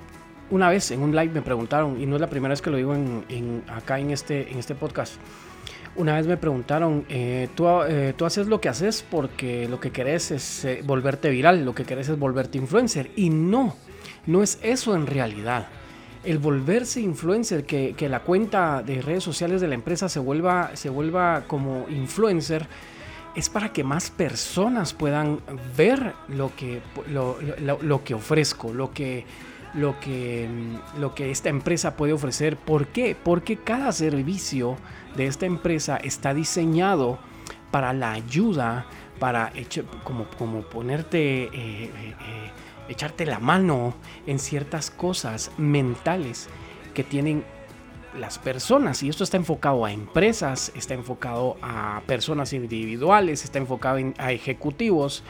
una 0.50 0.69
vez 0.69 0.91
en 0.91 1.00
un 1.00 1.14
live 1.14 1.33
me 1.33 1.43
preguntaron, 1.43 2.00
y 2.00 2.07
no 2.07 2.17
es 2.17 2.21
la 2.21 2.29
primera 2.29 2.52
vez 2.52 2.61
que 2.61 2.71
lo 2.71 2.76
digo 2.76 2.95
en, 2.95 3.64
acá 3.69 3.99
en 3.99 4.11
este, 4.11 4.50
en 4.50 4.59
este 4.59 4.75
podcast, 4.75 5.14
una 5.96 6.16
vez 6.16 6.26
me 6.26 6.37
preguntaron, 6.37 7.04
eh, 7.08 7.49
¿tú, 7.54 7.66
eh, 7.88 8.14
tú, 8.16 8.25
haces 8.25 8.46
lo 8.46 8.61
que 8.61 8.68
haces 8.68 9.04
porque 9.08 9.68
lo 9.68 9.78
que 9.80 9.90
querés 9.90 10.30
es 10.30 10.64
eh, 10.64 10.80
volverte 10.84 11.30
viral, 11.30 11.64
lo 11.64 11.75
que 11.75 11.84
querés 11.84 12.08
es 12.08 12.18
volverte 12.18 12.58
influencer. 12.58 13.11
Y 13.16 13.30
no, 13.30 13.76
no 14.26 14.42
es 14.42 14.58
eso 14.62 14.94
en 14.94 15.06
realidad. 15.06 15.68
El 16.25 16.38
volverse 16.38 17.00
influencer, 17.00 17.64
que, 17.64 17.94
que 17.96 18.08
la 18.08 18.20
cuenta 18.20 18.82
de 18.82 19.02
redes 19.02 19.25
sociales 19.25 19.61
de 19.61 19.68
la 19.68 19.75
empresa 19.75 20.08
se 20.08 20.20
vuelva, 20.20 20.70
se 20.75 20.88
vuelva 20.88 21.44
como 21.46 21.87
influencer, 21.88 22.66
es 23.34 23.49
para 23.49 23.72
que 23.72 23.82
más 23.82 24.11
personas 24.11 24.92
puedan 24.92 25.40
ver 25.76 26.12
lo 26.28 26.54
que, 26.54 26.80
lo, 27.11 27.38
lo 27.82 28.04
que 28.04 28.14
ofrezco, 28.14 28.72
lo 28.72 28.92
que 28.92 29.25
lo 29.75 29.99
que, 30.00 30.49
mm, 30.49 31.00
lo 31.00 31.14
que 31.14 31.31
esta 31.31 31.49
empresa 31.49 31.97
puede 31.97 32.12
ofrecer. 32.12 32.57
¿Por 32.57 32.88
qué? 32.88 33.17
Porque 33.21 33.57
cada 33.57 33.93
servicio 33.93 34.76
de 35.17 35.26
esta 35.26 35.47
empresa 35.47 35.97
está 35.97 36.35
diseñado 36.35 37.19
para 37.71 37.93
la 37.93 38.12
ayuda, 38.12 38.87
para 39.19 39.52
como, 40.05 40.26
como 40.31 40.62
ponerte, 40.62 41.45
eh, 41.45 41.50
eh, 41.52 41.91
eh, 41.95 42.50
echarte 42.88 43.25
la 43.25 43.38
mano 43.38 43.95
en 44.26 44.38
ciertas 44.38 44.91
cosas 44.91 45.50
mentales 45.57 46.49
que 46.93 47.05
tienen 47.05 47.45
las 48.19 48.38
personas. 48.38 49.02
Y 49.02 49.09
esto 49.09 49.25
está 49.25 49.38
enfocado 49.38 49.85
a 49.87 49.93
empresas, 49.93 50.73
está 50.76 50.93
enfocado 50.95 51.57
a 51.62 52.02
personas 52.07 52.52
individuales, 52.52 53.45
está 53.45 53.59
enfocado 53.59 53.99
a 54.19 54.33
ejecutivos. 54.33 55.23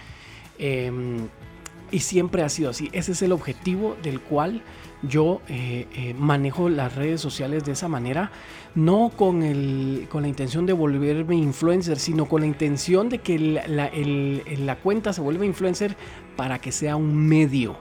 Y 1.93 2.01
siempre 2.01 2.43
ha 2.43 2.49
sido 2.49 2.71
así. 2.71 2.89
Ese 2.93 3.13
es 3.13 3.23
el 3.23 3.33
objetivo 3.33 3.97
del 4.03 4.21
cual 4.21 4.63
yo 5.03 5.43
eh, 5.49 5.87
eh, 5.95 6.15
manejo 6.15 6.69
las 6.69 6.95
redes 6.95 7.21
sociales 7.21 7.65
de 7.65 7.73
esa 7.73 7.89
manera, 7.89 8.31
no 8.75 9.13
con, 9.15 9.43
el, 9.43 10.07
con 10.11 10.23
la 10.23 10.29
intención 10.29 10.65
de 10.65 10.73
volverme 10.73 11.37
influencer, 11.37 11.99
sino 11.99 12.27
con 12.27 12.41
la 12.41 12.47
intención 12.47 13.09
de 13.09 13.19
que 13.19 13.39
la, 13.39 14.77
cuenta 14.77 15.13
se 15.13 15.21
vuelva 15.21 15.45
influencer 15.45 15.97
para 16.37 16.61
que 16.61 16.73
sea 16.73 16.97
un 16.97 17.15
medio, 17.15 17.77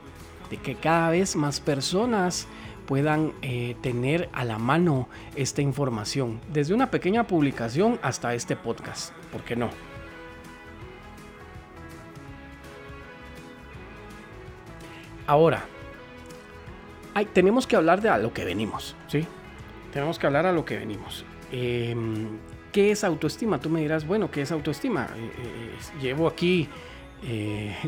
de 0.50 0.58
que 0.58 0.76
cada 0.76 1.10
vez 1.10 1.36
más 1.36 1.60
personas 1.60 2.48
puedan 2.88 3.32
eh, 3.42 3.78
tener 3.82 4.28
a 4.34 4.44
la 4.44 4.58
mano 4.58 5.08
esta 5.36 5.62
información, 5.62 6.42
desde 6.52 6.74
una 6.74 6.92
pequeña 6.92 7.28
publicación 7.28 8.00
hasta 8.02 8.34
este 8.34 8.56
podcast, 8.56 9.14
¿por 9.32 9.44
qué 9.44 9.56
no? 9.56 9.70
Ahora, 15.32 15.64
tenemos 17.32 17.66
que 17.66 17.78
hablar 17.78 18.02
de 18.02 18.10
a 18.10 18.18
lo 18.18 18.34
que 18.34 18.44
venimos, 18.44 18.98
¿sí? 19.08 19.26
Tenemos 19.94 20.20
que 20.20 20.28
hablar 20.28 20.46
a 20.46 20.52
lo 20.52 20.66
que 20.66 20.76
venimos. 20.76 21.24
Em, 21.54 22.38
¿Qué 22.74 22.92
es 22.92 23.06
autoestima? 23.06 23.58
Tú 23.58 23.70
me 23.70 23.80
dirás, 23.80 24.06
bueno, 24.06 24.30
¿qué 24.30 24.42
es 24.42 24.52
autoestima? 24.52 25.08
Eh, 25.16 25.32
eh, 25.42 26.02
llevo 26.02 26.28
aquí 26.28 26.68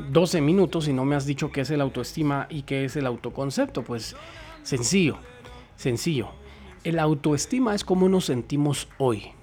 12 0.09 0.37
eh, 0.37 0.41
minutos 0.41 0.87
y 0.87 0.93
no 0.93 1.03
me 1.03 1.17
has 1.17 1.25
dicho 1.25 1.51
qué 1.51 1.59
es 1.59 1.69
el 1.69 1.81
autoestima 1.81 2.47
y 2.49 2.61
qué 2.61 2.85
es 2.85 2.95
el 2.95 3.05
autoconcepto. 3.05 3.83
Pues 3.83 4.15
sencillo, 4.61 5.17
sencillo. 5.75 6.29
El 6.85 6.97
autoestima 6.97 7.75
es 7.75 7.83
cómo 7.83 8.07
nos 8.07 8.23
sentimos 8.23 8.87
hoy. 8.97 9.33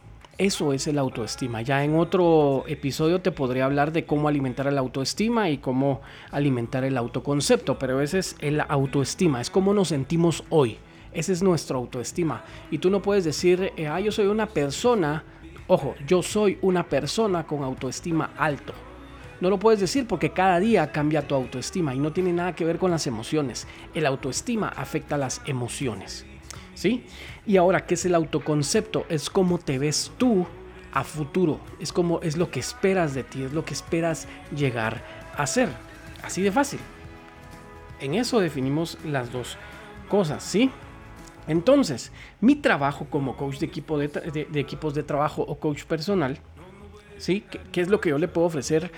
Eso 0.41 0.73
es 0.73 0.87
el 0.87 0.97
autoestima. 0.97 1.61
Ya 1.61 1.85
en 1.85 1.95
otro 1.97 2.65
episodio 2.67 3.21
te 3.21 3.31
podría 3.31 3.67
hablar 3.67 3.93
de 3.93 4.07
cómo 4.07 4.27
alimentar 4.27 4.67
el 4.69 4.79
autoestima 4.79 5.51
y 5.51 5.59
cómo 5.59 6.01
alimentar 6.31 6.83
el 6.83 6.97
autoconcepto, 6.97 7.79
pero 7.79 8.01
ese 8.01 8.21
es 8.21 8.37
el 8.39 8.63
autoestima, 8.67 9.43
es 9.43 9.51
cómo 9.51 9.75
nos 9.75 9.89
sentimos 9.89 10.43
hoy. 10.49 10.79
Ese 11.13 11.35
es 11.35 11.43
nuestro 11.43 11.77
autoestima. 11.77 12.43
Y 12.71 12.79
tú 12.79 12.89
no 12.89 13.03
puedes 13.03 13.25
decir, 13.25 13.71
eh, 13.77 13.87
ah, 13.87 14.01
yo 14.01 14.11
soy 14.13 14.29
una 14.29 14.47
persona, 14.47 15.25
ojo, 15.67 15.95
yo 16.07 16.23
soy 16.23 16.57
una 16.63 16.89
persona 16.89 17.47
con 17.47 17.63
autoestima 17.63 18.31
alto. 18.39 18.73
No 19.43 19.51
lo 19.51 19.59
puedes 19.59 19.81
decir 19.81 20.07
porque 20.07 20.33
cada 20.33 20.59
día 20.59 20.91
cambia 20.91 21.29
tu 21.29 21.35
autoestima 21.35 21.95
y 21.95 21.99
no 21.99 22.15
tiene 22.15 22.33
nada 22.33 22.55
que 22.55 22.65
ver 22.65 22.79
con 22.79 22.91
las 22.91 23.07
emociones. 23.07 23.67
El 23.93 24.07
autoestima 24.07 24.69
afecta 24.69 25.19
las 25.19 25.43
emociones. 25.45 26.25
¿Sí? 26.81 27.05
Y 27.47 27.59
ahora, 27.59 27.85
¿qué 27.85 27.93
es 27.93 28.07
el 28.07 28.15
autoconcepto? 28.15 29.05
Es 29.11 29.29
cómo 29.29 29.59
te 29.59 29.79
ves 29.79 30.13
tú 30.17 30.47
a 30.95 31.05
futuro. 31.05 31.61
Es 31.79 31.93
como 31.93 32.23
es 32.23 32.39
lo 32.39 32.51
que 32.51 32.59
esperas 32.59 33.13
de 33.13 33.23
ti, 33.23 33.43
es 33.43 33.53
lo 33.53 33.67
que 33.67 33.75
esperas 33.75 34.27
llegar 34.57 35.05
a 35.37 35.47
ser. 35.47 35.69
Así 36.23 36.41
de 36.41 36.51
fácil. 36.51 36.81
En 38.01 38.15
eso 38.15 38.41
definimos 38.41 38.97
las 39.05 39.31
dos 39.31 39.59
cosas, 40.09 40.43
¿sí? 40.43 40.71
Entonces, 41.47 42.13
mi 42.41 42.57
trabajo 42.57 43.07
como 43.11 43.37
coach 43.37 43.59
de, 43.59 44.47
de, 44.51 44.61
equipos 44.61 44.95
de 44.95 45.03
trabajo 45.03 45.43
o 45.43 45.61
coach 45.61 45.85
personal, 45.85 46.39
¿sí? 47.19 47.45
¿Qué, 47.73 47.83
es 47.83 47.89
lo 47.89 48.01
que 48.01 48.09
yo 48.09 48.17
le 48.17 48.27
puedo 48.27 48.47
ofrecer 48.47 48.91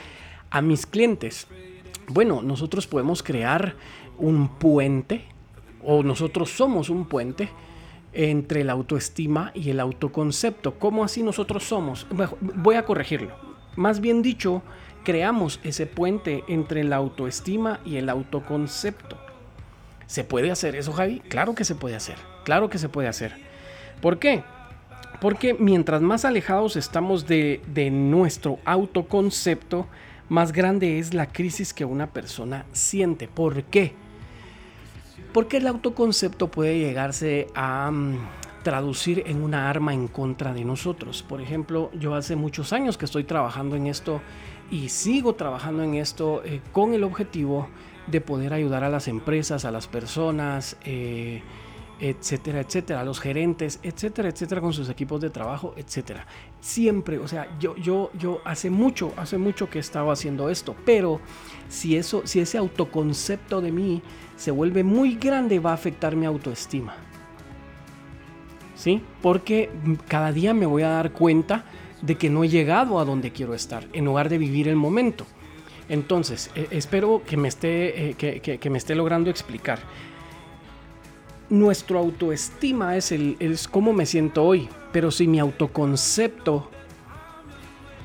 a 0.50 0.62
mis 0.62 0.86
clientes? 0.86 1.48
Bueno, 2.06 2.42
nosotros 2.42 2.86
podemos 2.86 3.24
crear 3.24 3.74
un 4.18 4.46
puente, 4.46 5.24
o 5.82 6.04
nosotros 6.04 6.50
somos 6.50 6.88
un 6.88 7.06
puente 7.06 7.48
entre 8.12 8.64
la 8.64 8.72
autoestima 8.72 9.52
y 9.54 9.70
el 9.70 9.80
autoconcepto. 9.80 10.78
¿Cómo 10.78 11.04
así 11.04 11.22
nosotros 11.22 11.64
somos? 11.64 12.06
Voy 12.40 12.74
a 12.76 12.84
corregirlo. 12.84 13.34
Más 13.76 14.00
bien 14.00 14.22
dicho, 14.22 14.62
creamos 15.04 15.60
ese 15.62 15.86
puente 15.86 16.44
entre 16.48 16.84
la 16.84 16.96
autoestima 16.96 17.80
y 17.84 17.96
el 17.96 18.08
autoconcepto. 18.08 19.16
¿Se 20.06 20.24
puede 20.24 20.50
hacer 20.50 20.76
eso, 20.76 20.92
Javi? 20.92 21.20
Claro 21.20 21.54
que 21.54 21.64
se 21.64 21.74
puede 21.74 21.96
hacer. 21.96 22.16
Claro 22.44 22.68
que 22.68 22.78
se 22.78 22.88
puede 22.88 23.08
hacer. 23.08 23.34
¿Por 24.00 24.18
qué? 24.18 24.44
Porque 25.20 25.54
mientras 25.54 26.02
más 26.02 26.24
alejados 26.24 26.76
estamos 26.76 27.26
de, 27.26 27.62
de 27.72 27.90
nuestro 27.90 28.58
autoconcepto, 28.64 29.86
más 30.28 30.52
grande 30.52 30.98
es 30.98 31.14
la 31.14 31.26
crisis 31.26 31.72
que 31.72 31.84
una 31.84 32.08
persona 32.08 32.66
siente. 32.72 33.28
¿Por 33.28 33.62
qué? 33.64 33.94
Porque 35.32 35.56
el 35.56 35.66
autoconcepto 35.66 36.48
puede 36.48 36.78
llegarse 36.78 37.46
a 37.54 37.90
mm, 37.90 38.18
traducir 38.62 39.22
en 39.26 39.42
una 39.42 39.68
arma 39.68 39.94
en 39.94 40.08
contra 40.08 40.52
de 40.52 40.64
nosotros. 40.64 41.22
Por 41.22 41.40
ejemplo, 41.40 41.90
yo 41.98 42.14
hace 42.14 42.36
muchos 42.36 42.72
años 42.72 42.98
que 42.98 43.06
estoy 43.06 43.24
trabajando 43.24 43.76
en 43.76 43.86
esto 43.86 44.20
y 44.70 44.88
sigo 44.88 45.34
trabajando 45.34 45.82
en 45.82 45.94
esto 45.94 46.42
eh, 46.44 46.60
con 46.72 46.94
el 46.94 47.04
objetivo 47.04 47.68
de 48.06 48.20
poder 48.20 48.52
ayudar 48.52 48.84
a 48.84 48.88
las 48.88 49.08
empresas, 49.08 49.64
a 49.64 49.70
las 49.70 49.86
personas, 49.86 50.76
eh, 50.84 51.42
etcétera, 52.02 52.60
etcétera, 52.60 53.04
los 53.04 53.20
gerentes, 53.20 53.78
etcétera, 53.80 54.28
etcétera, 54.28 54.60
con 54.60 54.72
sus 54.72 54.88
equipos 54.88 55.20
de 55.20 55.30
trabajo, 55.30 55.72
etcétera. 55.76 56.26
Siempre, 56.60 57.18
o 57.18 57.28
sea, 57.28 57.56
yo, 57.60 57.76
yo, 57.76 58.10
yo 58.18 58.40
hace 58.44 58.70
mucho, 58.70 59.12
hace 59.16 59.38
mucho 59.38 59.70
que 59.70 59.78
he 59.78 59.80
estado 59.80 60.10
haciendo 60.10 60.50
esto, 60.50 60.74
pero 60.84 61.20
si 61.68 61.96
eso, 61.96 62.22
si 62.24 62.40
ese 62.40 62.58
autoconcepto 62.58 63.60
de 63.60 63.70
mí 63.70 64.02
se 64.34 64.50
vuelve 64.50 64.82
muy 64.82 65.14
grande, 65.14 65.60
va 65.60 65.70
a 65.70 65.74
afectar 65.74 66.16
mi 66.16 66.26
autoestima. 66.26 66.96
¿Sí? 68.74 69.00
Porque 69.22 69.70
cada 70.08 70.32
día 70.32 70.54
me 70.54 70.66
voy 70.66 70.82
a 70.82 70.88
dar 70.88 71.12
cuenta 71.12 71.66
de 72.00 72.16
que 72.16 72.28
no 72.28 72.42
he 72.42 72.48
llegado 72.48 72.98
a 72.98 73.04
donde 73.04 73.30
quiero 73.30 73.54
estar, 73.54 73.86
en 73.92 74.06
lugar 74.06 74.28
de 74.28 74.38
vivir 74.38 74.66
el 74.66 74.74
momento. 74.74 75.24
Entonces, 75.88 76.50
eh, 76.56 76.66
espero 76.72 77.22
que 77.24 77.36
me, 77.36 77.46
esté, 77.46 78.10
eh, 78.10 78.14
que, 78.58 78.70
me 78.70 78.78
esté 78.78 78.96
logrando 78.96 79.30
explicar. 79.30 79.78
Nuestro 81.52 81.98
autoestima 81.98 82.96
es, 82.96 83.12
el, 83.12 83.36
es 83.38 83.68
cómo 83.68 83.92
me 83.92 84.06
siento 84.06 84.42
hoy, 84.42 84.70
pero 84.90 85.10
si 85.10 85.26
mi 85.26 85.38
autoconcepto 85.38 86.70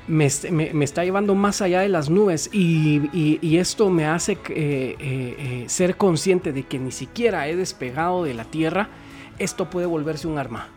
me, 0.06 0.26
está 0.26 1.02
llevando 1.02 1.34
más 1.34 1.62
allá 1.62 1.80
de 1.80 1.88
las 1.88 2.10
nubes 2.10 2.50
y, 2.52 3.56
esto 3.56 3.88
me 3.88 4.04
hace 4.04 4.36
eh, 4.50 5.64
ser 5.66 5.96
consciente 5.96 6.52
de 6.52 6.64
que 6.64 6.78
ni 6.78 6.92
siquiera 6.92 7.48
he 7.48 7.56
despegado 7.56 8.24
de 8.24 8.34
la 8.34 8.44
tierra, 8.44 8.90
esto 9.38 9.70
puede 9.70 9.86
volverse 9.86 10.28
un 10.28 10.36
arma. 10.36 10.68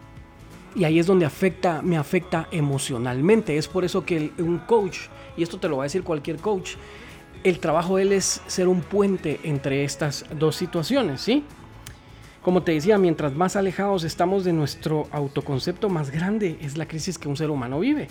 Y 0.73 0.85
ahí 0.85 0.97
es 0.97 1.07
donde 1.07 1.25
afecta, 1.25 1.81
me 1.81 1.97
afecta 1.97 2.47
emocionalmente. 2.53 3.57
Es 3.57 3.67
por 3.67 3.83
eso 3.83 4.05
que 4.05 4.31
un 4.37 4.59
coach, 4.59 5.09
y 5.35 5.43
esto 5.43 5.59
te 5.59 5.67
lo 5.67 5.75
va 5.75 5.83
a 5.83 5.87
decir 5.87 6.03
cualquier 6.03 6.37
coach, 6.37 6.75
el 7.43 7.59
trabajo 7.59 7.97
de 7.97 8.03
él 8.03 8.13
es 8.13 8.41
ser 8.47 8.69
un 8.69 8.79
puente 8.79 9.41
entre 9.43 9.83
estas 9.83 10.25
dos 10.39 10.55
situaciones, 10.55 11.19
¿sí? 11.19 11.43
Como 12.41 12.63
te 12.63 12.71
decía, 12.71 12.97
mientras 12.97 13.35
más 13.35 13.55
alejados 13.55 14.03
estamos 14.03 14.43
de 14.43 14.51
nuestro 14.51 15.07
autoconcepto, 15.11 15.89
más 15.89 16.09
grande 16.09 16.57
es 16.61 16.75
la 16.75 16.87
crisis 16.87 17.19
que 17.19 17.27
un 17.27 17.37
ser 17.37 17.51
humano 17.51 17.79
vive. 17.79 18.07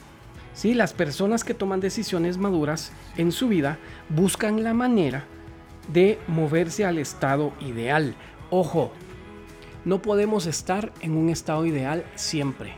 ¿Sí? 0.54 0.72
Las 0.72 0.92
personas 0.92 1.42
que 1.42 1.54
toman 1.54 1.80
decisiones 1.80 2.38
maduras 2.38 2.92
en 3.16 3.32
su 3.32 3.48
vida 3.48 3.78
buscan 4.08 4.62
la 4.62 4.72
manera 4.72 5.24
de 5.92 6.18
moverse 6.28 6.84
al 6.84 6.98
estado 6.98 7.52
ideal. 7.60 8.14
Ojo, 8.50 8.92
no 9.84 10.00
podemos 10.00 10.46
estar 10.46 10.92
en 11.00 11.16
un 11.16 11.28
estado 11.28 11.66
ideal 11.66 12.04
siempre. 12.14 12.74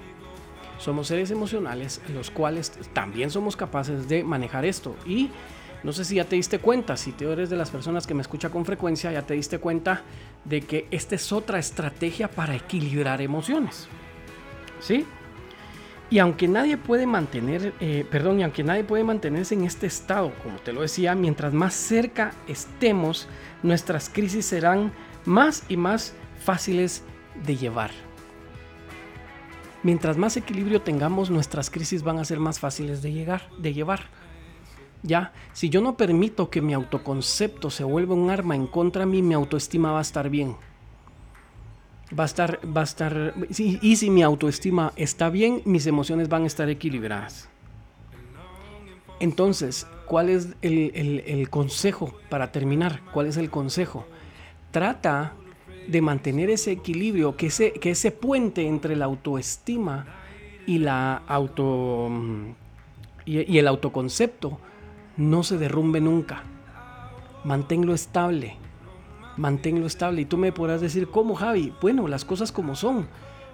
Somos 0.78 1.08
seres 1.08 1.30
emocionales 1.30 2.00
los 2.14 2.30
cuales 2.30 2.72
también 2.94 3.30
somos 3.30 3.56
capaces 3.56 4.08
de 4.08 4.24
manejar 4.24 4.64
esto. 4.64 4.96
Y 5.04 5.30
no 5.82 5.92
sé 5.92 6.04
si 6.04 6.16
ya 6.16 6.24
te 6.24 6.36
diste 6.36 6.58
cuenta, 6.58 6.96
si 6.96 7.12
tú 7.12 7.30
eres 7.30 7.50
de 7.50 7.56
las 7.56 7.70
personas 7.70 8.06
que 8.06 8.14
me 8.14 8.22
escucha 8.22 8.50
con 8.50 8.64
frecuencia, 8.64 9.10
ya 9.12 9.22
te 9.22 9.34
diste 9.34 9.58
cuenta 9.58 10.02
de 10.44 10.62
que 10.62 10.86
esta 10.90 11.14
es 11.14 11.32
otra 11.32 11.58
estrategia 11.58 12.28
para 12.28 12.54
equilibrar 12.54 13.20
emociones. 13.20 13.88
¿Sí? 14.80 15.04
Y 16.12 16.18
aunque 16.18 16.46
nadie 16.46 16.76
puede 16.76 17.06
mantener, 17.06 17.72
eh, 17.80 18.06
perdón, 18.10 18.38
y 18.38 18.42
aunque 18.42 18.62
nadie 18.62 18.84
puede 18.84 19.02
mantenerse 19.02 19.54
en 19.54 19.64
este 19.64 19.86
estado, 19.86 20.32
como 20.42 20.58
te 20.58 20.72
lo 20.72 20.82
decía, 20.82 21.14
mientras 21.14 21.54
más 21.54 21.72
cerca 21.72 22.32
estemos, 22.46 23.28
nuestras 23.62 24.10
crisis 24.10 24.44
serán 24.44 24.92
más 25.24 25.64
y 25.68 25.76
más 25.78 26.14
fáciles 26.44 27.02
de 27.46 27.56
llevar. 27.56 27.92
Mientras 29.82 30.16
más 30.16 30.36
equilibrio 30.36 30.82
tengamos, 30.82 31.30
nuestras 31.30 31.70
crisis 31.70 32.02
van 32.02 32.18
a 32.18 32.24
ser 32.24 32.38
más 32.38 32.60
fáciles 32.60 33.02
de 33.02 33.12
llegar, 33.12 33.48
de 33.58 33.72
llevar. 33.72 34.02
Ya, 35.02 35.32
si 35.52 35.68
yo 35.68 35.80
no 35.80 35.96
permito 35.96 36.48
que 36.48 36.60
mi 36.60 36.74
autoconcepto 36.74 37.70
se 37.70 37.84
vuelva 37.84 38.14
un 38.14 38.30
arma 38.30 38.54
en 38.54 38.66
contra 38.66 39.00
de 39.00 39.06
mí, 39.06 39.22
mi 39.22 39.34
autoestima 39.34 39.90
va 39.90 39.98
a 39.98 40.02
estar 40.02 40.30
bien. 40.30 40.56
Va 42.16 42.24
a 42.24 42.26
estar, 42.26 42.60
va 42.64 42.82
a 42.82 42.84
estar, 42.84 43.34
y 43.58 43.96
si 43.96 44.10
mi 44.10 44.22
autoestima 44.22 44.92
está 44.96 45.30
bien, 45.30 45.62
mis 45.64 45.86
emociones 45.86 46.28
van 46.28 46.44
a 46.44 46.46
estar 46.46 46.68
equilibradas. 46.68 47.48
Entonces, 49.18 49.86
¿cuál 50.06 50.28
es 50.28 50.48
el, 50.62 51.22
el 51.26 51.48
consejo 51.48 52.14
para 52.28 52.52
terminar? 52.52 53.00
¿Cuál 53.12 53.26
es 53.26 53.36
el 53.36 53.50
consejo? 53.50 54.06
Trata 54.70 55.34
de 55.86 56.00
mantener 56.00 56.50
ese 56.50 56.72
equilibrio, 56.72 57.36
que 57.36 57.46
ese, 57.46 57.72
que 57.72 57.90
ese 57.90 58.10
puente 58.10 58.66
entre 58.66 58.96
la 58.96 59.06
autoestima 59.06 60.06
y, 60.66 60.78
la 60.78 61.22
auto, 61.26 62.10
y, 63.24 63.58
el 63.58 63.68
autoconcepto 63.68 64.58
no 65.16 65.42
se 65.42 65.58
derrumbe 65.58 66.00
nunca. 66.00 66.42
Manténlo 67.44 67.94
estable. 67.94 68.56
Manténlo 69.36 69.86
estable. 69.86 70.22
Y 70.22 70.24
tú 70.26 70.38
me 70.38 70.52
podrás 70.52 70.80
decir, 70.80 71.08
¿cómo, 71.08 71.34
Javi? 71.34 71.72
Bueno, 71.80 72.08
las 72.08 72.24
cosas 72.24 72.52
como 72.52 72.74
son 72.74 73.08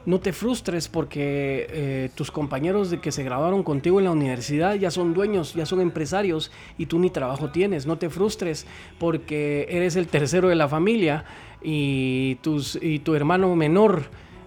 no 0.08 0.20
te 0.20 0.32
frustres 0.32 0.88
porque 0.88 1.66
eh, 1.68 2.10
tus 2.14 2.30
compañeros 2.30 2.88
de 2.88 2.98
que 2.98 3.12
se 3.12 3.24
graduaron 3.24 3.62
contigo 3.62 3.98
en 3.98 4.06
la 4.06 4.10
universidad 4.10 4.74
ya 4.74 4.90
son 4.90 5.12
dueños, 5.12 5.52
ya 5.52 5.66
son 5.66 5.82
empresarios 5.82 6.50
y 6.78 6.86
tú 6.86 6.98
ni 6.98 7.10
trabajo 7.10 7.50
tienes. 7.50 7.84
No 7.84 7.98
te 7.98 8.08
frustres 8.08 8.66
porque 8.98 9.66
eres 9.68 9.96
el 9.96 10.08
tercero 10.08 10.48
de 10.48 10.54
la 10.54 10.66
familia 10.66 11.26
y, 11.62 12.36
tus, 12.36 12.78
y 12.80 13.00
tu 13.00 13.14
hermano 13.14 13.54
menor, 13.54 14.04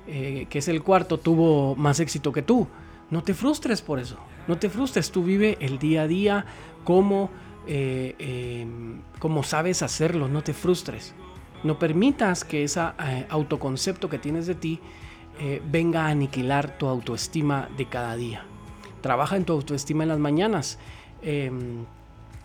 eh, 0.07 0.47
que 0.49 0.57
es 0.57 0.67
el 0.67 0.81
cuarto, 0.81 1.19
tuvo 1.19 1.75
más 1.75 1.99
éxito 1.99 2.31
que 2.31 2.41
tú. 2.41 2.67
No 3.11 3.21
te 3.21 3.33
frustres 3.33 3.81
por 3.81 3.99
eso. 3.99 4.17
No 4.47 4.57
te 4.57 4.69
frustres. 4.69 5.11
Tú 5.11 5.23
vive 5.23 5.57
el 5.61 5.77
día 5.77 6.03
a 6.03 6.07
día 6.07 6.45
como, 6.83 7.29
eh, 7.67 8.65
como 9.19 9.43
sabes 9.43 9.83
hacerlo. 9.83 10.27
No 10.27 10.41
te 10.41 10.53
frustres. 10.53 11.13
No 11.63 11.77
permitas 11.77 12.43
que 12.43 12.63
ese 12.63 12.81
autoconcepto 13.29 14.09
que 14.09 14.17
tienes 14.17 14.47
de 14.47 14.55
ti 14.55 14.79
eh, 15.39 15.61
venga 15.69 16.05
a 16.05 16.09
aniquilar 16.09 16.77
tu 16.77 16.87
autoestima 16.87 17.69
de 17.77 17.85
cada 17.85 18.15
día. 18.15 18.45
Trabaja 19.01 19.35
en 19.35 19.45
tu 19.45 19.53
autoestima 19.53 20.03
en 20.03 20.09
las 20.09 20.19
mañanas. 20.19 20.79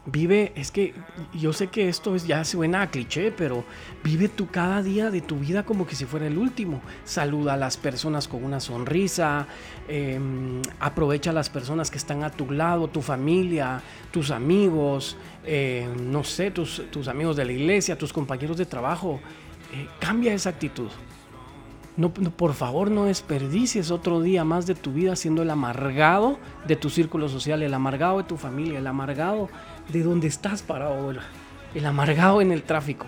Vive, 0.08 0.52
es 0.54 0.70
que 0.70 0.94
yo 1.34 1.52
sé 1.52 1.66
que 1.66 1.88
esto 1.88 2.14
es, 2.14 2.28
ya 2.28 2.44
suena 2.44 2.82
a 2.82 2.90
cliché, 2.92 3.32
pero 3.32 3.64
vive 4.04 4.28
tu 4.28 4.46
cada 4.46 4.80
día 4.80 5.10
de 5.10 5.20
tu 5.20 5.40
vida 5.40 5.64
como 5.64 5.84
que 5.84 5.96
si 5.96 6.04
fuera 6.04 6.28
el 6.28 6.38
último. 6.38 6.80
Saluda 7.04 7.54
a 7.54 7.56
las 7.56 7.76
personas 7.76 8.28
con 8.28 8.44
una 8.44 8.60
sonrisa, 8.60 9.48
em, 9.88 10.62
aprovecha 10.78 11.30
a 11.30 11.32
las 11.32 11.50
personas 11.50 11.90
que 11.90 11.98
están 11.98 12.22
a 12.22 12.30
tu 12.30 12.52
lado, 12.52 12.86
tu 12.86 13.02
familia, 13.02 13.82
tus 14.12 14.30
amigos, 14.30 15.16
em, 15.44 16.10
no 16.12 16.22
sé, 16.22 16.52
tus, 16.52 16.88
tus, 16.92 17.08
amigos 17.08 17.34
de 17.34 17.44
la 17.44 17.52
iglesia, 17.52 17.98
tus 17.98 18.12
compañeros 18.12 18.56
de 18.56 18.66
trabajo. 18.66 19.20
Eh, 19.72 19.88
cambia 19.98 20.32
esa 20.32 20.50
actitud. 20.50 20.88
No, 21.96 22.12
por 22.12 22.52
favor, 22.52 22.90
no 22.90 23.04
desperdicies 23.04 23.90
otro 23.90 24.20
día 24.20 24.44
más 24.44 24.66
de 24.66 24.74
tu 24.74 24.92
vida 24.92 25.16
siendo 25.16 25.42
el 25.42 25.48
amargado 25.48 26.38
de 26.66 26.76
tu 26.76 26.90
círculo 26.90 27.28
social, 27.30 27.62
el 27.62 27.72
amargado 27.72 28.18
de 28.18 28.24
tu 28.24 28.37
familia, 28.37 28.78
el 28.78 28.87
amargado 28.87 29.48
de 29.88 30.02
donde 30.02 30.26
estás 30.26 30.61
parado 30.61 30.92
ahora, 30.92 31.22
el 31.74 31.87
amargado 31.87 32.42
en 32.42 32.52
el 32.52 32.64
tráfico. 32.64 33.06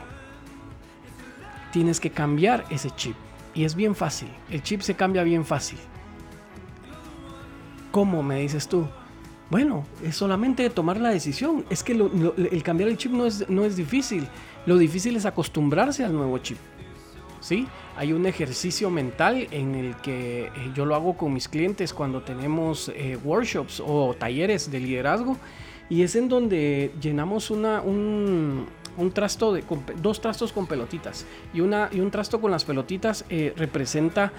Tienes 1.70 2.00
que 2.00 2.10
cambiar 2.10 2.64
ese 2.70 2.90
chip. 2.90 3.14
Y 3.52 3.64
es 3.64 3.74
bien 3.74 3.94
fácil. 3.94 4.28
El 4.50 4.62
chip 4.62 4.80
se 4.80 4.94
cambia 4.94 5.22
bien 5.22 5.44
fácil. 5.44 5.78
¿Cómo 7.90 8.22
me 8.22 8.40
dices 8.40 8.68
tú? 8.68 8.86
Bueno, 9.50 9.84
es 10.02 10.16
solamente 10.16 10.70
tomar 10.70 10.98
la 10.98 11.10
decisión. 11.10 11.64
Es 11.68 11.82
que 11.82 11.92
el 11.92 12.62
cambiar 12.62 12.88
el 12.88 12.96
chip 12.96 13.12
no 13.12 13.26
es, 13.26 13.48
no 13.50 13.64
es 13.64 13.76
difícil. 13.76 14.26
Lo 14.64 14.78
difícil 14.78 15.16
es 15.16 15.26
acostumbrarse 15.26 16.04
al 16.04 16.14
nuevo 16.14 16.38
chip. 16.38 16.58
¿Sí? 17.40 17.66
Hay 17.96 18.12
un 18.12 18.26
ejercicio 18.26 18.90
mental 18.90 19.48
en 19.50 19.74
el 19.74 19.96
que 19.96 20.46
eh, 20.46 20.50
yo 20.74 20.84
lo 20.84 20.94
hago 20.94 21.16
con 21.16 21.32
mis 21.32 21.48
clientes 21.48 21.92
cuando 21.92 22.22
tenemos 22.22 22.90
eh, 22.94 23.18
workshops 23.22 23.82
o 23.84 24.14
talleres 24.18 24.70
de 24.70 24.80
liderazgo 24.80 25.36
y 25.90 26.02
es 26.02 26.16
en 26.16 26.28
donde 26.28 26.92
llenamos 27.00 27.50
una, 27.50 27.80
un, 27.80 28.66
trasto 29.14 29.52
de 29.52 29.64
dos 30.02 30.20
trastos 30.20 30.52
con 30.52 30.66
pelotitas 30.66 31.24
y 31.54 31.60
una 31.60 31.88
y 31.92 32.00
un 32.00 32.10
trasto 32.10 32.40
con 32.40 32.50
las 32.50 32.64
pelotitas 32.64 33.24
eh, 33.30 33.52
representa 33.56 34.32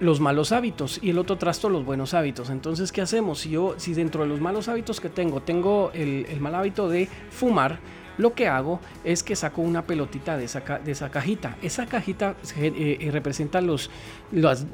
los 0.00 0.18
malos 0.18 0.50
hábitos 0.50 0.98
y 1.00 1.10
el 1.10 1.18
otro 1.18 1.38
trasto 1.38 1.68
los 1.68 1.84
buenos 1.84 2.14
hábitos 2.14 2.50
entonces 2.50 2.90
qué 2.90 3.00
hacemos 3.00 3.38
si 3.38 3.50
yo 3.50 3.74
si 3.76 3.94
dentro 3.94 4.24
de 4.24 4.28
los 4.28 4.40
malos 4.40 4.66
hábitos 4.66 5.00
que 5.00 5.08
tengo 5.08 5.40
tengo 5.40 5.92
el, 5.94 6.26
el 6.28 6.40
mal 6.40 6.56
hábito 6.56 6.88
de 6.88 7.08
fumar 7.30 7.78
lo 8.18 8.34
que 8.34 8.48
hago 8.48 8.80
es 9.04 9.22
que 9.22 9.36
saco 9.36 9.62
una 9.62 9.82
pelotita 9.82 10.36
de 10.36 10.44
esa, 10.44 10.60
de 10.60 10.92
esa 10.92 11.10
cajita. 11.10 11.56
Esa 11.62 11.86
cajita 11.86 12.36
eh, 12.56 12.98
eh, 13.00 13.10
representa 13.10 13.60
los, 13.60 13.90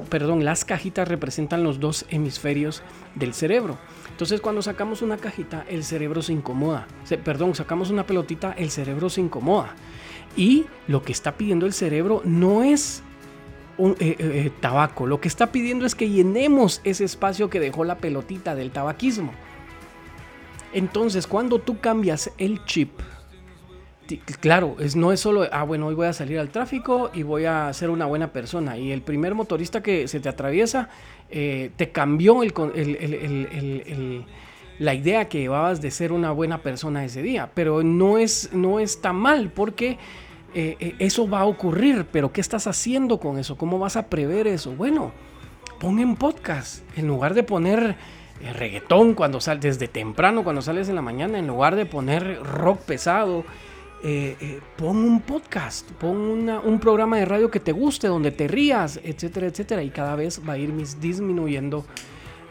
perdón, 0.08 0.44
las 0.44 0.64
cajitas 0.64 1.08
representan 1.08 1.64
los 1.64 1.80
dos 1.80 2.06
hemisferios 2.08 2.82
del 3.14 3.34
cerebro. 3.34 3.78
Entonces 4.10 4.40
cuando 4.40 4.62
sacamos 4.62 5.02
una 5.02 5.16
cajita, 5.16 5.64
el 5.68 5.84
cerebro 5.84 6.22
se 6.22 6.32
incomoda. 6.32 6.86
perdón, 7.24 7.54
sacamos 7.54 7.90
una 7.90 8.06
pelotita, 8.06 8.54
el 8.56 8.70
cerebro 8.70 9.10
se 9.10 9.20
incomoda. 9.20 9.74
Y 10.36 10.66
lo 10.86 11.02
que 11.02 11.12
está 11.12 11.32
pidiendo 11.36 11.66
el 11.66 11.72
cerebro 11.72 12.22
no 12.24 12.62
es 12.62 13.02
un 13.76 13.96
eh, 13.98 14.50
tabaco. 14.60 15.06
Lo 15.06 15.20
que 15.20 15.28
está 15.28 15.50
pidiendo 15.50 15.84
es 15.84 15.94
que 15.94 16.08
llenemos 16.08 16.80
ese 16.84 17.04
espacio 17.04 17.50
que 17.50 17.60
dejó 17.60 17.84
la 17.84 17.98
pelotita 17.98 18.54
del 18.54 18.70
tabaquismo. 18.70 19.32
Entonces, 20.72 21.26
cuando 21.26 21.58
tú 21.58 21.80
cambias 21.80 22.30
el 22.38 22.64
chip 22.64 22.92
claro, 24.40 24.76
es, 24.78 24.96
no 24.96 25.12
es 25.12 25.20
solo, 25.20 25.46
ah, 25.50 25.62
bueno, 25.64 25.86
hoy 25.86 25.94
voy 25.94 26.06
a 26.06 26.12
salir 26.12 26.38
al 26.38 26.50
tráfico 26.50 27.10
y 27.14 27.22
voy 27.22 27.44
a 27.44 27.72
ser 27.72 27.90
una 27.90 28.06
buena 28.06 28.32
persona. 28.32 28.76
Y 28.76 28.92
el 28.92 29.02
primer 29.02 29.34
motorista 29.34 29.82
que 29.82 30.08
se 30.08 30.20
te 30.20 30.28
atraviesa 30.28 30.88
eh, 31.30 31.70
te 31.76 31.90
cambió 31.90 32.40
la 34.78 34.94
idea 34.94 35.28
que 35.28 35.40
llevabas 35.40 35.80
de 35.80 35.90
ser 35.90 36.12
una 36.12 36.32
buena 36.32 36.58
persona 36.58 37.04
ese 37.04 37.22
día. 37.22 37.50
Pero 37.54 37.82
no, 37.82 38.18
es, 38.18 38.50
no 38.52 38.80
está 38.80 39.12
mal 39.12 39.50
porque 39.50 39.98
eh, 40.54 40.76
eh, 40.80 40.94
eso 40.98 41.28
va 41.28 41.40
a 41.40 41.46
ocurrir. 41.46 42.06
Pero 42.10 42.32
¿qué 42.32 42.40
estás 42.40 42.66
haciendo 42.66 43.18
con 43.18 43.38
eso? 43.38 43.56
¿Cómo 43.56 43.78
vas 43.78 43.96
a 43.96 44.06
prever 44.08 44.46
eso? 44.46 44.72
Bueno, 44.72 45.12
pon 45.78 45.98
en 45.98 46.16
podcast 46.16 46.82
en 46.98 47.06
lugar 47.06 47.34
de 47.34 47.42
poner 47.42 47.96
reggaetón 48.54 49.14
cuando 49.14 49.40
sales 49.40 49.62
desde 49.62 49.86
temprano, 49.86 50.42
cuando 50.42 50.62
sales 50.62 50.88
en 50.88 50.96
la 50.96 51.02
mañana, 51.02 51.38
en 51.38 51.46
lugar 51.46 51.76
de 51.76 51.86
poner 51.86 52.42
rock 52.42 52.80
pesado, 52.80 53.44
eh, 54.02 54.36
eh, 54.40 54.60
pon 54.76 54.96
un 54.96 55.20
podcast, 55.20 55.90
pon 55.92 56.48
un 56.48 56.80
programa 56.80 57.18
de 57.18 57.24
radio 57.24 57.50
que 57.50 57.60
te 57.60 57.72
guste, 57.72 58.08
donde 58.08 58.32
te 58.32 58.48
rías, 58.48 59.00
etcétera, 59.02 59.46
etcétera. 59.46 59.82
Y 59.82 59.90
cada 59.90 60.16
vez 60.16 60.40
va 60.46 60.54
a 60.54 60.58
ir 60.58 60.72
disminuyendo 61.00 61.84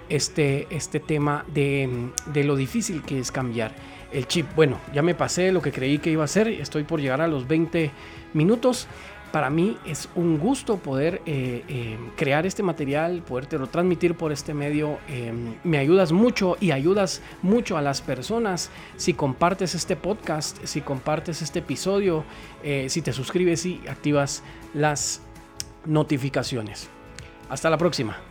este, 0.07 0.67
este 0.69 0.99
tema 0.99 1.45
de, 1.53 2.09
de 2.27 2.43
lo 2.43 2.55
difícil 2.55 3.01
que 3.03 3.19
es 3.19 3.31
cambiar 3.31 3.73
el 4.11 4.27
chip. 4.27 4.47
Bueno, 4.55 4.79
ya 4.93 5.01
me 5.01 5.15
pasé 5.15 5.51
lo 5.51 5.61
que 5.61 5.71
creí 5.71 5.97
que 5.97 6.09
iba 6.09 6.21
a 6.21 6.25
hacer, 6.25 6.47
estoy 6.47 6.83
por 6.83 6.99
llegar 6.99 7.21
a 7.21 7.27
los 7.27 7.47
20 7.47 7.91
minutos 8.33 8.87
para 9.31 9.49
mí 9.49 9.77
es 9.85 10.09
un 10.15 10.37
gusto 10.37 10.77
poder 10.77 11.21
eh, 11.25 11.63
eh, 11.67 11.97
crear 12.17 12.45
este 12.45 12.63
material, 12.63 13.23
podértelo 13.23 13.67
transmitir 13.67 14.15
por 14.15 14.31
este 14.31 14.53
medio. 14.53 14.99
Em, 15.07 15.55
me 15.63 15.77
ayudas 15.77 16.11
mucho 16.11 16.57
y 16.59 16.71
ayudas 16.71 17.21
mucho 17.41 17.77
a 17.77 17.81
las 17.81 18.01
personas 18.01 18.69
si 18.97 19.13
compartes 19.13 19.73
este 19.73 19.95
podcast, 19.95 20.63
si 20.65 20.81
compartes 20.81 21.41
este 21.41 21.59
episodio, 21.59 22.23
eh, 22.63 22.87
si 22.89 23.01
te 23.01 23.13
suscribes 23.13 23.65
y 23.65 23.81
activas 23.87 24.43
las 24.73 25.21
notificaciones. 25.85 26.89
Hasta 27.49 27.69
la 27.69 27.77
próxima. 27.77 28.30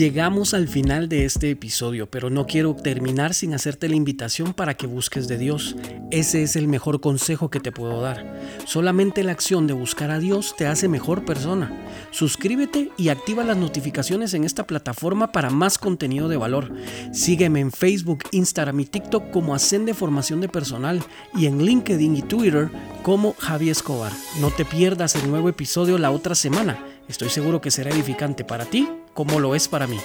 Llegamos 0.00 0.54
al 0.54 0.66
final 0.66 1.10
de 1.10 1.26
este 1.26 1.50
episodio, 1.50 2.08
pero 2.08 2.30
no 2.30 2.46
quiero 2.46 2.74
terminar 2.74 3.34
sin 3.34 3.52
hacerte 3.52 3.86
la 3.86 3.96
invitación 3.96 4.54
para 4.54 4.72
que 4.72 4.86
busques 4.86 5.28
de 5.28 5.36
Dios. 5.36 5.76
Ese 6.10 6.42
es 6.42 6.56
el 6.56 6.68
mejor 6.68 7.02
consejo 7.02 7.50
que 7.50 7.60
te 7.60 7.70
puedo 7.70 8.00
dar. 8.00 8.40
Solamente 8.64 9.22
la 9.22 9.32
acción 9.32 9.66
de 9.66 9.74
buscar 9.74 10.10
a 10.10 10.18
Dios 10.18 10.54
te 10.56 10.66
hace 10.66 10.88
mejor 10.88 11.26
persona. 11.26 11.70
Suscríbete 12.12 12.90
y 12.96 13.10
activa 13.10 13.44
las 13.44 13.58
notificaciones 13.58 14.32
en 14.32 14.44
esta 14.44 14.66
plataforma 14.66 15.32
para 15.32 15.50
más 15.50 15.76
contenido 15.76 16.30
de 16.30 16.38
valor. 16.38 16.72
Sígueme 17.12 17.60
en 17.60 17.70
Facebook, 17.70 18.20
Instagram 18.30 18.80
y 18.80 18.86
TikTok 18.86 19.30
como 19.30 19.54
Ascende 19.54 19.92
Formación 19.92 20.40
de 20.40 20.48
Personal 20.48 21.02
y 21.34 21.44
en 21.44 21.62
LinkedIn 21.62 22.16
y 22.16 22.22
Twitter 22.22 22.70
como 23.02 23.34
Javi 23.34 23.68
Escobar. 23.68 24.12
No 24.40 24.48
te 24.50 24.64
pierdas 24.64 25.14
el 25.16 25.30
nuevo 25.30 25.50
episodio 25.50 25.98
la 25.98 26.10
otra 26.10 26.34
semana. 26.34 26.82
Estoy 27.06 27.28
seguro 27.28 27.60
que 27.60 27.70
será 27.70 27.90
edificante 27.90 28.44
para 28.44 28.64
ti 28.64 28.88
como 29.14 29.40
lo 29.40 29.54
es 29.54 29.68
para 29.68 29.86
mí. 29.86 29.98